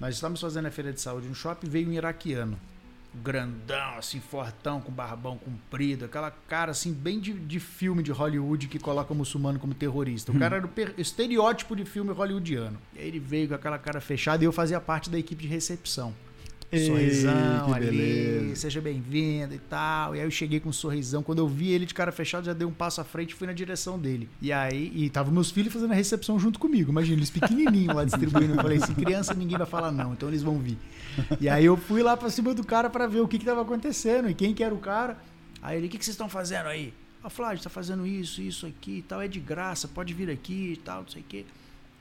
Nós 0.00 0.14
estávamos 0.14 0.40
fazendo 0.40 0.66
a 0.66 0.70
feira 0.70 0.92
de 0.92 1.00
saúde 1.00 1.28
no 1.28 1.34
shopping, 1.34 1.68
veio 1.68 1.88
um 1.88 1.92
iraquiano 1.92 2.58
grandão, 3.22 3.96
assim, 3.96 4.20
fortão, 4.20 4.80
com 4.80 4.92
barbão 4.92 5.38
comprido, 5.38 6.04
aquela 6.04 6.30
cara 6.30 6.72
assim, 6.72 6.92
bem 6.92 7.18
de, 7.18 7.32
de 7.32 7.58
filme 7.58 8.02
de 8.02 8.12
Hollywood 8.12 8.68
que 8.68 8.78
coloca 8.78 9.12
o 9.12 9.16
muçulmano 9.16 9.58
como 9.58 9.74
terrorista. 9.74 10.32
O 10.32 10.36
hum. 10.36 10.38
cara 10.38 10.56
era 10.56 10.66
o 10.66 10.70
estereótipo 11.00 11.74
de 11.74 11.84
filme 11.84 12.12
hollywoodiano. 12.12 12.78
E 12.94 12.98
aí 12.98 13.08
ele 13.08 13.18
veio 13.18 13.48
com 13.48 13.54
aquela 13.54 13.78
cara 13.78 14.00
fechada 14.00 14.44
e 14.44 14.46
eu 14.46 14.52
fazia 14.52 14.80
parte 14.80 15.10
da 15.10 15.18
equipe 15.18 15.42
de 15.42 15.48
recepção. 15.48 16.14
Ei, 16.70 16.86
sorrisão 16.86 17.72
ali, 17.72 17.86
beleza. 17.86 18.56
seja 18.56 18.80
bem-vindo 18.80 19.54
e 19.54 19.58
tal. 19.58 20.16
E 20.16 20.20
aí 20.20 20.26
eu 20.26 20.30
cheguei 20.30 20.58
com 20.58 20.68
um 20.68 20.72
sorrisão. 20.72 21.22
Quando 21.22 21.38
eu 21.38 21.48
vi 21.48 21.70
ele 21.70 21.86
de 21.86 21.94
cara 21.94 22.10
fechada, 22.10 22.44
já 22.44 22.52
dei 22.52 22.66
um 22.66 22.72
passo 22.72 23.00
à 23.00 23.04
frente 23.04 23.30
e 23.30 23.34
fui 23.34 23.46
na 23.46 23.52
direção 23.52 23.98
dele. 23.98 24.28
E 24.42 24.52
aí, 24.52 24.92
e 24.94 25.08
tava 25.08 25.30
meus 25.30 25.50
filhos 25.50 25.72
fazendo 25.72 25.92
a 25.92 25.94
recepção 25.94 26.38
junto 26.38 26.58
comigo. 26.58 26.90
Imagina, 26.90 27.18
eles 27.18 27.30
pequenininhos 27.30 27.94
lá 27.94 28.04
distribuindo. 28.04 28.54
Eu 28.54 28.62
falei 28.62 28.78
assim: 28.78 28.94
criança 28.94 29.32
ninguém 29.32 29.56
vai 29.56 29.66
falar 29.66 29.92
não, 29.92 30.12
então 30.12 30.28
eles 30.28 30.42
vão 30.42 30.58
vir. 30.58 30.78
E 31.40 31.48
aí 31.48 31.64
eu 31.64 31.76
fui 31.76 32.02
lá 32.02 32.16
pra 32.16 32.28
cima 32.30 32.52
do 32.52 32.64
cara 32.64 32.90
para 32.90 33.06
ver 33.06 33.20
o 33.20 33.28
que 33.28 33.38
que 33.38 33.44
tava 33.44 33.62
acontecendo 33.62 34.28
e 34.28 34.34
quem 34.34 34.52
que 34.52 34.64
era 34.64 34.74
o 34.74 34.78
cara. 34.78 35.16
Aí 35.62 35.78
ele: 35.78 35.86
o 35.86 35.90
que, 35.90 35.98
que 35.98 36.04
vocês 36.04 36.14
estão 36.14 36.28
fazendo 36.28 36.66
aí? 36.66 36.92
A 37.22 37.30
Flávio, 37.30 37.62
tá 37.62 37.70
fazendo 37.70 38.06
isso, 38.06 38.40
isso 38.40 38.66
aqui 38.66 38.98
e 38.98 39.02
tal, 39.02 39.20
é 39.20 39.26
de 39.26 39.40
graça, 39.40 39.88
pode 39.88 40.14
vir 40.14 40.30
aqui 40.30 40.74
e 40.74 40.76
tal, 40.76 41.02
não 41.02 41.08
sei 41.08 41.22
o 41.22 41.24
quê. 41.28 41.44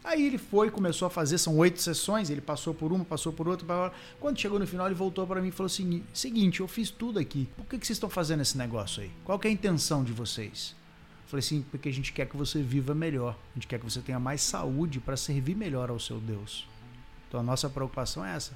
Aí 0.05 0.27
ele 0.27 0.37
foi, 0.37 0.69
começou 0.69 1.07
a 1.07 1.09
fazer, 1.09 1.39
são 1.39 1.57
oito 1.57 1.81
sessões, 1.81 2.29
ele 2.29 2.39
passou 2.39 2.75
por 2.75 2.93
uma, 2.93 3.03
passou 3.03 3.33
por 3.33 3.47
outra. 3.47 3.91
Quando 4.19 4.39
chegou 4.39 4.59
no 4.59 4.67
final, 4.67 4.85
ele 4.85 4.93
voltou 4.93 5.25
para 5.25 5.41
mim 5.41 5.47
e 5.47 5.51
falou 5.51 5.65
assim: 5.65 6.03
seguinte, 6.13 6.59
eu 6.59 6.67
fiz 6.67 6.91
tudo 6.91 7.17
aqui, 7.17 7.49
por 7.57 7.65
que, 7.65 7.79
que 7.79 7.87
vocês 7.87 7.95
estão 7.95 8.09
fazendo 8.09 8.41
esse 8.41 8.55
negócio 8.55 9.01
aí? 9.01 9.11
Qual 9.23 9.39
é 9.43 9.47
a 9.47 9.51
intenção 9.51 10.03
de 10.03 10.13
vocês? 10.13 10.75
Eu 11.23 11.29
falei 11.29 11.39
assim, 11.39 11.65
porque 11.71 11.89
a 11.89 11.91
gente 11.91 12.13
quer 12.13 12.27
que 12.27 12.37
você 12.37 12.61
viva 12.61 12.93
melhor, 12.93 13.35
a 13.51 13.55
gente 13.55 13.65
quer 13.65 13.79
que 13.79 13.83
você 13.83 13.99
tenha 13.99 14.19
mais 14.19 14.41
saúde 14.41 14.99
para 14.99 15.17
servir 15.17 15.55
melhor 15.55 15.89
ao 15.89 15.99
seu 15.99 16.19
Deus. 16.19 16.67
Então 17.27 17.39
a 17.39 17.43
nossa 17.43 17.67
preocupação 17.67 18.23
é 18.23 18.35
essa 18.35 18.55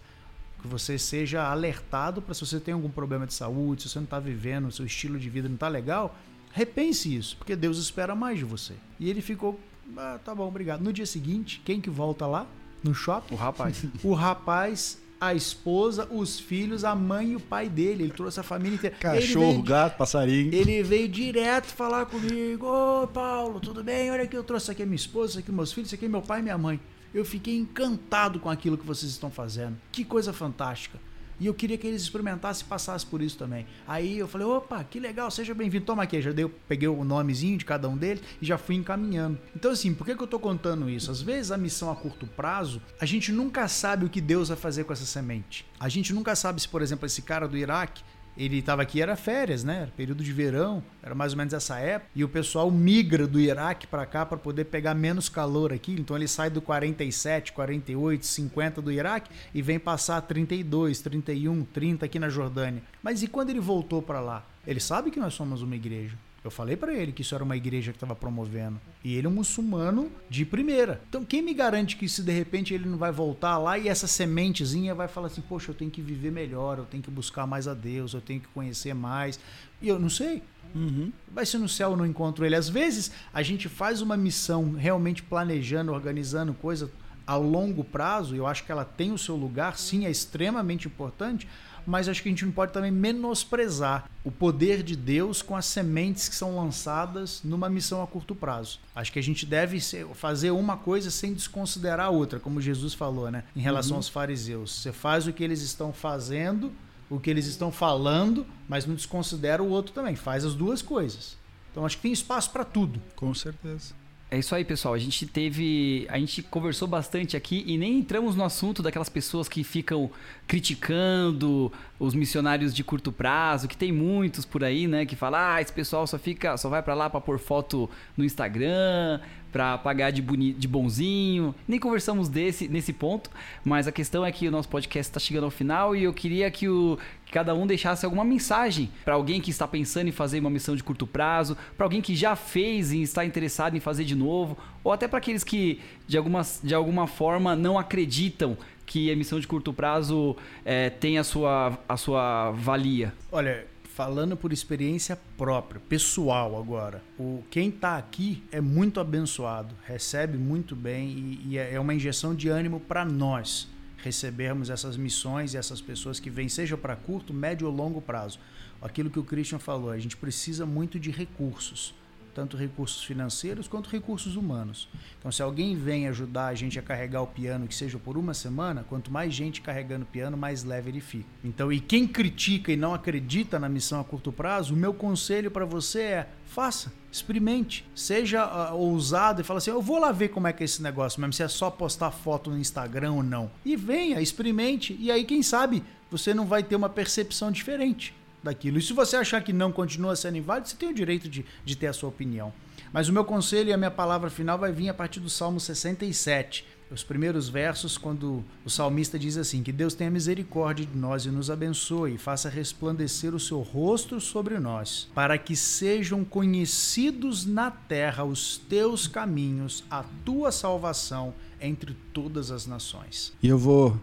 que 0.62 0.68
você 0.68 1.00
seja 1.00 1.50
alertado 1.50 2.22
para 2.22 2.34
se 2.34 2.46
você 2.46 2.60
tem 2.60 2.74
algum 2.74 2.90
problema 2.90 3.26
de 3.26 3.34
saúde, 3.34 3.84
se 3.84 3.90
você 3.90 4.00
não 4.00 4.04
está 4.04 4.20
vivendo, 4.20 4.72
seu 4.72 4.86
estilo 4.86 5.18
de 5.18 5.30
vida 5.30 5.48
não 5.48 5.56
está 5.56 5.68
legal, 5.68 6.16
repense 6.52 7.16
isso, 7.16 7.38
porque 7.38 7.56
Deus 7.56 7.78
espera 7.78 8.14
mais 8.14 8.38
de 8.38 8.46
você. 8.46 8.74
E 9.00 9.10
ele 9.10 9.22
ficou 9.22 9.60
ah, 9.98 10.20
tá 10.24 10.34
bom, 10.34 10.48
obrigado. 10.48 10.82
No 10.82 10.94
dia 10.94 11.06
seguinte, 11.06 11.62
quem 11.64 11.82
que 11.82 11.90
volta 11.90 12.26
lá? 12.26 12.48
No 12.84 12.94
shopping? 12.94 13.34
O 13.34 13.38
rapaz. 13.38 13.86
o 14.04 14.14
rapaz, 14.14 15.02
a 15.20 15.34
esposa, 15.34 16.08
os 16.12 16.40
filhos, 16.40 16.84
a 16.84 16.96
mãe 16.96 17.32
e 17.32 17.36
o 17.36 17.40
pai 17.40 17.68
dele. 17.68 18.04
Ele 18.04 18.14
trouxe 18.14 18.40
a 18.40 18.44
família 18.44 18.76
inteira. 18.76 18.96
Cachorro, 18.98 19.52
veio, 19.52 19.64
gato, 19.64 19.98
passarinho. 19.98 20.54
Ele 20.54 20.82
veio 20.82 21.08
direto 21.08 21.68
falar 21.68 22.06
comigo. 22.06 22.66
Ô, 22.66 23.08
Paulo, 23.08 23.60
tudo 23.60 23.84
bem? 23.84 24.10
Olha 24.12 24.24
aqui, 24.24 24.36
eu 24.36 24.44
trouxe 24.44 24.72
aqui 24.72 24.84
a 24.84 24.86
minha 24.86 24.96
esposa, 24.96 25.32
isso 25.32 25.40
aqui 25.40 25.52
meus 25.52 25.74
filhos, 25.74 25.90
isso 25.90 25.96
aqui 25.96 26.08
meu 26.08 26.22
pai 26.22 26.40
e 26.40 26.44
minha 26.44 26.58
mãe. 26.58 26.80
Eu 27.14 27.26
fiquei 27.26 27.58
encantado 27.58 28.40
com 28.40 28.50
aquilo 28.50 28.78
que 28.78 28.86
vocês 28.86 29.12
estão 29.12 29.32
fazendo. 29.32 29.78
Que 29.92 30.06
coisa 30.06 30.32
fantástica. 30.32 31.00
E 31.40 31.46
eu 31.46 31.54
queria 31.54 31.78
que 31.78 31.88
eles 31.88 32.02
experimentassem 32.02 32.66
e 32.66 32.70
passassem 32.70 33.08
por 33.10 33.22
isso 33.22 33.38
também. 33.38 33.66
Aí 33.88 34.20
eu 34.20 34.28
falei, 34.28 34.46
opa, 34.46 34.84
que 34.84 35.00
legal, 35.00 35.32
seja 35.32 35.54
bem-vindo. 35.54 35.86
Toma 35.86 36.04
aqui, 36.04 36.22
já 36.22 36.32
deu, 36.32 36.50
peguei 36.68 36.88
o 36.88 37.04
nomezinho 37.04 37.58
de 37.58 37.66
cada 37.66 37.88
um 37.88 37.96
deles 37.96 38.22
e 38.42 38.46
já 38.46 38.58
fui 38.58 38.76
encaminhando. 38.76 39.40
Então, 39.56 39.72
assim, 39.72 39.94
por 39.94 40.06
que, 40.06 40.16
que 40.16 40.22
eu 40.22 40.26
estou 40.26 40.40
contando 40.40 40.90
isso? 40.90 41.10
Às 41.10 41.22
vezes 41.22 41.52
a 41.52 41.58
missão 41.58 41.92
a 41.92 41.96
curto 41.96 42.28
prazo, 42.28 42.82
a 43.00 43.06
gente 43.06 43.32
nunca 43.32 43.68
sabe 43.68 44.06
o 44.06 44.10
que 44.10 44.20
Deus 44.20 44.50
vai 44.50 44.58
fazer 44.58 44.84
com 44.84 44.94
essa 44.94 45.06
semente. 45.06 45.66
A 45.80 45.88
gente 45.88 46.14
nunca 46.14 46.36
sabe 46.36 46.62
se, 46.62 46.68
por 46.68 46.82
exemplo, 46.82 47.06
esse 47.06 47.22
cara 47.22 47.48
do 47.48 47.58
Iraque 47.58 48.04
ele 48.38 48.60
estava 48.60 48.82
aqui, 48.82 49.02
era 49.02 49.16
férias, 49.16 49.64
né? 49.64 49.82
Era 49.82 49.92
período 49.92 50.24
de 50.24 50.32
verão, 50.32 50.84
era 51.04 51.14
mais 51.14 51.34
ou 51.34 51.38
menos 51.38 51.54
essa 51.54 51.78
época. 51.80 52.12
E 52.16 52.24
o 52.24 52.30
pessoal 52.30 52.72
migra 52.72 53.28
do 53.28 53.40
Iraque 53.40 53.88
para 53.88 54.06
cá 54.06 54.26
para 54.26 54.38
poder 54.38 54.66
pegar 54.66 54.94
menos 54.94 55.28
calor 55.28 55.74
aqui. 55.74 55.94
Então 55.94 56.16
ele 56.16 56.28
sai 56.28 56.50
do 56.50 56.62
47, 56.62 57.52
48, 57.52 58.26
50 58.26 58.82
do 58.82 58.92
Iraque 58.92 59.30
e 59.54 59.62
vem 59.62 59.80
passar 59.80 60.22
32, 60.22 61.02
31, 61.02 61.66
30 61.66 62.06
aqui 62.06 62.20
na 62.20 62.30
Jordânia. 62.30 62.82
Mas 63.04 63.24
e 63.24 63.28
quando 63.28 63.50
ele 63.50 63.60
voltou 63.60 64.02
para 64.02 64.22
lá? 64.22 64.46
Ele 64.66 64.80
sabe 64.80 65.12
que 65.12 65.20
nós 65.20 65.34
somos 65.34 65.62
uma 65.62 65.76
igreja. 65.76 66.18
Eu 66.44 66.50
falei 66.50 66.78
para 66.78 66.94
ele 66.94 67.12
que 67.12 67.22
isso 67.22 67.36
era 67.36 67.44
uma 67.44 67.58
igreja 67.58 67.92
que 67.92 67.98
estava 67.98 68.16
promovendo. 68.16 68.80
E 69.04 69.16
ele 69.16 69.28
é 69.28 69.30
um 69.30 69.34
muçulmano 69.34 70.12
de 70.30 70.46
primeira. 70.46 71.02
Então, 71.10 71.26
quem 71.26 71.42
me 71.42 71.54
garante 71.54 71.98
que 71.98 72.08
se 72.08 72.24
de 72.24 72.32
repente 72.32 72.74
ele 72.74 72.88
não 72.88 72.98
vai 72.98 73.12
voltar 73.12 73.58
lá 73.58 73.78
e 73.78 73.88
essa 73.88 74.08
sementezinha 74.08 74.96
vai 74.96 75.08
falar 75.08 75.28
assim: 75.28 75.42
Poxa, 75.42 75.72
eu 75.72 75.76
tenho 75.76 75.92
que 75.92 76.02
viver 76.02 76.32
melhor, 76.32 76.78
eu 76.78 76.86
tenho 76.86 77.04
que 77.04 77.12
buscar 77.12 77.46
mais 77.46 77.68
a 77.68 77.74
Deus, 77.74 78.14
eu 78.14 78.22
tenho 78.22 78.40
que 78.40 78.48
conhecer 78.48 78.94
mais. 78.94 79.40
E 79.82 79.88
eu 79.88 80.00
não 80.00 80.10
sei. 80.10 80.42
Uhum. 80.74 81.12
Vai 81.32 81.46
ser 81.46 81.58
no 81.58 81.68
céu 81.68 81.92
eu 81.92 81.98
não 81.98 82.06
encontro 82.06 82.46
ele. 82.46 82.56
Às 82.56 82.70
vezes 82.70 83.12
a 83.34 83.42
gente 83.42 83.68
faz 83.68 84.02
uma 84.02 84.16
missão 84.16 84.74
realmente 84.74 85.24
planejando, 85.24 85.92
organizando 85.92 86.54
coisa 86.54 86.90
ao 87.26 87.44
longo 87.44 87.84
prazo. 87.84 88.36
Eu 88.36 88.48
acho 88.48 88.64
que 88.64 88.72
ela 88.72 88.86
tem 88.86 89.12
o 89.12 89.18
seu 89.18 89.36
lugar, 89.36 89.78
sim, 89.78 90.06
é 90.06 90.12
extremamente 90.12 90.88
importante 90.88 91.48
mas 91.90 92.08
acho 92.08 92.22
que 92.22 92.30
a 92.30 92.32
gente 92.32 92.46
não 92.46 92.52
pode 92.52 92.72
também 92.72 92.92
menosprezar 92.92 94.10
o 94.24 94.32
poder 94.32 94.84
de 94.84 94.96
Deus 94.96 95.42
com 95.42 95.56
as 95.56 95.66
sementes 95.66 96.30
que 96.30 96.36
são 96.36 96.56
lançadas 96.56 97.42
numa 97.44 97.68
missão 97.68 98.04
a 98.04 98.08
curto 98.08 98.36
prazo. 98.36 98.80
Acho 98.94 99.12
que 99.12 99.18
a 99.18 99.24
gente 99.24 99.44
deve 99.46 99.80
fazer 100.14 100.52
uma 100.52 100.78
coisa 100.78 101.10
sem 101.10 101.34
desconsiderar 101.34 102.06
a 102.06 102.10
outra, 102.10 102.40
como 102.40 102.62
Jesus 102.62 102.94
falou, 102.94 103.32
né? 103.32 103.44
Em 103.56 103.60
relação 103.60 103.94
uhum. 103.94 103.98
aos 103.98 104.08
fariseus. 104.08 104.72
Você 104.72 104.92
faz 104.92 105.26
o 105.26 105.34
que 105.34 105.44
eles 105.44 105.62
estão 105.62 105.92
fazendo, 105.92 106.72
o 107.10 107.20
que 107.20 107.30
eles 107.30 107.48
estão 107.48 107.72
falando, 107.72 108.46
mas 108.68 108.86
não 108.86 108.94
desconsidera 108.94 109.64
o 109.64 109.70
outro 109.70 109.92
também. 109.92 110.16
Faz 110.16 110.46
as 110.46 110.54
duas 110.54 110.84
coisas. 110.84 111.38
Então 111.72 111.86
acho 111.86 111.96
que 111.98 112.04
tem 112.04 112.12
espaço 112.12 112.52
para 112.52 112.64
tudo. 112.64 113.02
Com 113.16 113.34
certeza. 113.34 113.94
É 114.32 114.38
isso 114.38 114.54
aí, 114.54 114.64
pessoal. 114.64 114.94
A 114.94 114.98
gente 115.00 115.26
teve. 115.26 116.06
A 116.08 116.20
gente 116.20 116.44
conversou 116.44 116.88
bastante 116.88 117.36
aqui 117.36 117.64
e 117.66 117.80
nem 117.80 117.98
entramos 117.98 118.36
no 118.36 118.44
assunto 118.44 118.84
daquelas 118.84 119.10
pessoas 119.10 119.50
que 119.50 119.64
ficam 119.64 120.12
criticando 120.48 121.72
os 121.98 122.14
missionários 122.14 122.74
de 122.74 122.84
curto 122.84 123.12
prazo, 123.12 123.68
que 123.68 123.76
tem 123.76 123.92
muitos 123.92 124.46
por 124.46 124.64
aí, 124.64 124.88
né? 124.88 125.04
Que 125.04 125.16
falam, 125.16 125.40
ah, 125.40 125.62
esse 125.62 125.74
pessoal 125.74 126.06
só 126.06 126.20
fica, 126.20 126.56
só 126.58 126.70
vai 126.70 126.84
para 126.84 126.94
lá 126.94 127.10
para 127.10 127.20
pôr 127.20 127.40
foto 127.40 127.90
no 128.16 128.24
Instagram, 128.24 129.20
para 129.52 129.78
pagar 129.78 130.12
de, 130.12 130.22
boni, 130.22 130.54
de 130.54 130.68
bonzinho. 130.68 131.54
Nem 131.68 131.80
conversamos 131.80 132.30
desse, 132.30 132.68
nesse 132.68 132.94
ponto, 132.94 133.30
mas 133.64 133.88
a 133.88 133.92
questão 133.92 134.26
é 134.26 134.32
que 134.32 134.48
o 134.48 134.52
nosso 134.52 134.70
podcast 134.70 135.10
está 135.10 135.20
chegando 135.20 135.46
ao 135.46 135.52
final 135.52 135.96
e 135.96 136.04
eu 136.04 136.14
queria 136.14 136.50
que, 136.52 136.68
o, 136.68 136.98
que 137.26 137.32
cada 137.32 137.54
um 137.54 137.66
deixasse 137.66 138.06
alguma 138.06 138.24
mensagem 138.24 138.90
para 139.04 139.14
alguém 139.14 139.42
que 139.42 139.52
está 139.52 139.68
pensando 139.68 140.08
em 140.08 140.12
fazer 140.12 140.40
uma 140.40 140.50
missão 140.50 140.76
de 140.76 140.84
curto 140.84 141.08
prazo, 141.08 141.58
para 141.76 141.86
alguém 141.86 142.02
que 142.02 142.16
já 142.16 142.36
fez 142.36 142.92
e 142.92 143.02
está 143.02 143.26
interessado 143.26 143.76
em 143.76 143.80
fazer 143.80 144.04
de 144.04 144.16
novo, 144.16 144.58
ou 144.84 144.92
até 144.92 145.08
para 145.08 145.20
aqueles 145.20 145.44
que 145.44 145.80
de 146.08 146.18
alguma, 146.18 146.42
de 146.64 146.74
alguma 146.74 147.08
forma 147.08 147.56
não 147.56 147.78
acreditam 147.78 148.58
que 148.86 149.12
a 149.12 149.16
missão 149.16 149.40
de 149.40 149.48
curto 149.48 149.72
prazo 149.72 150.36
é, 150.66 150.90
tem 150.90 151.20
a 151.20 151.24
sua, 151.24 151.78
a 151.88 151.96
sua 151.96 152.52
valia. 152.52 153.14
Olha, 153.32 153.68
falando 154.00 154.38
por 154.38 154.54
experiência 154.54 155.20
própria, 155.38 155.82
pessoal 155.90 156.58
agora, 156.58 157.04
o 157.20 157.44
quem 157.52 157.68
está 157.68 157.98
aqui 157.98 158.42
é 158.50 158.62
muito 158.62 158.98
abençoado, 158.98 159.76
recebe 159.86 160.38
muito 160.38 160.74
bem 160.74 161.10
e, 161.10 161.48
e 161.50 161.58
é, 161.58 161.74
é 161.74 161.80
uma 161.82 161.94
injeção 161.94 162.34
de 162.34 162.48
ânimo 162.48 162.80
para 162.80 163.04
nós 163.04 163.68
recebermos 163.98 164.70
essas 164.70 164.96
missões 164.96 165.54
e 165.54 165.58
essas 165.58 165.82
pessoas 165.82 166.18
que 166.18 166.30
vêm, 166.30 166.48
seja 166.48 166.78
para 166.78 166.96
curto, 166.96 167.34
médio 167.34 167.68
ou 167.68 167.76
longo 167.76 168.00
prazo. 168.00 168.40
Aquilo 168.82 169.10
que 169.10 169.20
o 169.20 169.24
Christian 169.26 169.60
falou, 169.60 169.92
a 169.92 170.00
gente 170.00 170.16
precisa 170.16 170.66
muito 170.66 170.98
de 170.98 171.12
recursos 171.12 171.94
tanto 172.34 172.58
recursos 172.58 173.04
financeiros 173.04 173.68
quanto 173.68 173.90
recursos 173.90 174.36
humanos. 174.36 174.88
Então, 175.18 175.32
se 175.32 175.42
alguém 175.42 175.76
vem 175.76 176.08
ajudar 176.08 176.48
a 176.48 176.56
gente 176.56 176.80
a 176.80 176.82
carregar 176.82 177.22
o 177.22 177.28
piano, 177.28 177.68
que 177.68 177.76
seja 177.76 177.98
por 177.98 178.18
uma 178.18 178.34
semana, 178.34 178.86
quanto 178.88 179.12
mais 179.12 179.34
gente 179.34 179.62
carregando 179.62 180.04
o 180.04 180.08
piano, 180.08 180.38
mais 180.38 180.64
leve 180.64 180.90
ele 180.90 181.02
fica. 181.02 181.30
Então, 181.44 181.72
e 181.72 181.80
quem 181.80 182.08
critica 182.08 182.72
e 182.72 182.78
não 182.78 182.94
acredita 182.94 183.60
na 183.60 183.68
missão 183.68 184.00
a 184.00 184.04
curto 184.04 184.32
prazo, 184.32 184.74
o 184.74 184.78
meu 184.78 184.94
conselho 184.94 185.52
para 185.52 185.66
você 185.66 186.02
é: 186.02 186.30
faça, 186.46 186.92
experimente, 187.12 187.86
seja 187.96 188.46
uh, 188.46 188.76
ousado 188.76 189.42
e 189.42 189.44
fala 189.44 189.58
assim: 189.58 189.72
eu 189.72 189.82
vou 189.82 190.00
lá 190.00 190.12
ver 190.12 190.30
como 190.30 190.48
é 190.48 190.54
que 190.54 190.64
é 190.64 190.66
esse 190.66 190.82
negócio, 190.82 191.20
mesmo 191.20 191.34
se 191.34 191.44
é 191.44 191.48
só 191.48 191.70
postar 191.70 192.12
foto 192.12 192.50
no 192.50 192.58
Instagram 192.58 193.14
ou 193.14 193.24
não. 193.24 193.52
E 193.66 193.76
venha, 193.76 194.22
experimente, 194.22 194.96
e 195.00 195.12
aí, 195.12 195.24
quem 195.24 195.44
sabe, 195.44 195.84
você 196.10 196.34
não 196.34 196.46
vai 196.46 196.64
ter 196.64 196.76
uma 196.76 196.90
percepção 196.90 197.52
diferente 197.52 198.14
daquilo. 198.44 198.78
E 198.78 198.82
se 198.82 198.94
você 198.94 199.16
achar 199.16 199.44
que 199.44 199.54
não 199.54 199.72
continua 199.72 200.16
sendo 200.16 200.38
inválido, 200.38 200.70
você 200.70 200.76
tem 200.76 200.90
o 200.90 200.94
direito 200.94 201.30
de, 201.30 201.46
de 201.64 201.76
ter 201.76 201.88
a 201.88 201.94
sua 201.94 202.10
opinião. 202.10 202.54
Mas 202.92 203.08
o 203.08 203.14
meu 203.14 203.24
conselho 203.24 203.70
e 203.70 203.74
a 203.74 203.78
minha 203.78 203.92
palavra 203.92 204.30
final 204.30 204.58
vai 204.58 204.72
vir 204.72 204.90
a 204.90 204.94
partir 204.94 205.20
do 205.20 205.30
Salmo 205.30 205.60
67, 205.60 206.66
os 206.92 207.04
primeiros 207.04 207.48
versos, 207.48 207.98
quando 207.98 208.44
o 208.66 208.70
salmista 208.70 209.20
diz 209.20 209.38
assim: 209.38 209.62
Que 209.62 209.72
Deus 209.72 209.94
tenha 209.94 210.10
misericórdia 210.10 210.86
de 210.86 210.98
nós 210.98 211.26
e 211.26 211.30
nos 211.30 211.52
abençoe, 211.52 212.16
e 212.16 212.18
faça 212.18 212.50
resplandecer 212.50 213.36
o 213.36 213.40
seu 213.40 213.62
rosto 213.62 214.20
sobre 214.20 214.58
nós, 214.60 215.08
para 215.14 215.38
que 215.38 215.56
sejam 215.56 216.26
conhecidos 216.26 217.46
na 217.46 217.70
terra 217.70 218.24
os 218.24 218.58
teus 218.58 219.08
caminhos, 219.08 219.84
a 219.90 220.04
tua 220.26 220.52
salvação 220.52 221.34
entre 221.62 221.96
todas 222.12 222.50
as 222.50 222.66
nações. 222.66 223.34
E 223.44 223.48
eu 223.48 223.58
vou 223.58 224.00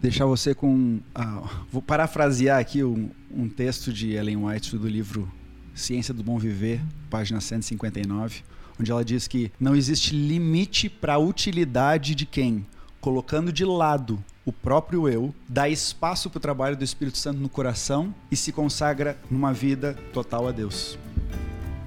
deixar 0.00 0.26
você 0.26 0.54
com. 0.54 1.00
Ah, 1.14 1.42
vou 1.70 1.82
parafrasear 1.82 2.58
aqui 2.58 2.82
um, 2.82 3.10
um 3.30 3.48
texto 3.48 3.92
de 3.92 4.12
Ellen 4.12 4.46
White 4.46 4.76
do 4.76 4.88
livro 4.88 5.30
Ciência 5.74 6.14
do 6.14 6.22
Bom 6.22 6.38
Viver, 6.38 6.80
página 7.08 7.40
159, 7.40 8.42
onde 8.78 8.90
ela 8.90 9.04
diz 9.04 9.28
que 9.28 9.52
não 9.58 9.76
existe 9.76 10.14
limite 10.14 10.88
para 10.88 11.14
a 11.14 11.18
utilidade 11.18 12.14
de 12.14 12.26
quem, 12.26 12.66
colocando 13.00 13.52
de 13.52 13.64
lado 13.64 14.22
o 14.44 14.52
próprio 14.52 15.08
eu, 15.08 15.34
dá 15.48 15.68
espaço 15.68 16.30
para 16.30 16.38
o 16.38 16.40
trabalho 16.40 16.76
do 16.76 16.82
Espírito 16.82 17.18
Santo 17.18 17.38
no 17.38 17.48
coração 17.48 18.14
e 18.30 18.36
se 18.36 18.50
consagra 18.50 19.18
numa 19.30 19.52
vida 19.52 19.96
total 20.12 20.48
a 20.48 20.52
Deus. 20.52 20.98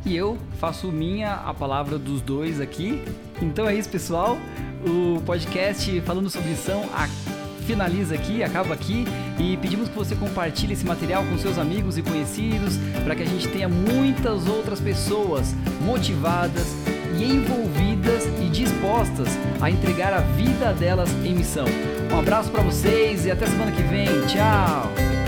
E 0.06 0.16
eu 0.16 0.38
faço 0.60 0.92
minha 0.92 1.34
a 1.34 1.54
palavra 1.54 1.98
dos 1.98 2.22
dois 2.22 2.62
aqui. 2.62 3.02
Então 3.42 3.68
é 3.68 3.76
isso, 3.76 3.90
pessoal. 3.90 4.38
O 4.86 5.22
podcast 5.22 6.00
falando 6.02 6.30
sobre 6.30 6.50
missão 6.50 6.90
finaliza 7.64 8.16
aqui, 8.16 8.44
acaba 8.44 8.74
aqui 8.74 9.06
e 9.40 9.58
pedimos 9.58 9.90
que 9.90 9.96
você 9.96 10.16
compartilhe 10.16 10.74
esse 10.74 10.86
material 10.86 11.24
com 11.26 11.38
seus 11.38 11.58
amigos 11.58 11.98
e 11.98 12.02
conhecidos 12.02 12.78
para 13.04 13.16
que 13.16 13.24
a 13.24 13.26
gente 13.26 13.48
tenha 13.48 13.68
muitas 13.68 14.48
outras 14.48 14.80
pessoas 14.80 15.56
motivadas 15.82 16.68
e 17.18 17.24
envolvidas 17.24 18.26
e 18.42 18.50
dispostas 18.50 19.28
a 19.62 19.70
entregar 19.70 20.14
a 20.14 20.20
vida 20.20 20.74
delas 20.74 21.10
em 21.24 21.34
missão. 21.34 21.66
Um 22.12 22.20
abraço 22.20 22.52
para 22.52 22.62
vocês 22.62 23.26
e 23.26 23.32
até 23.32 23.48
semana 23.48 23.72
que 23.72 23.82
vem. 23.84 24.08
Tchau. 24.28 25.23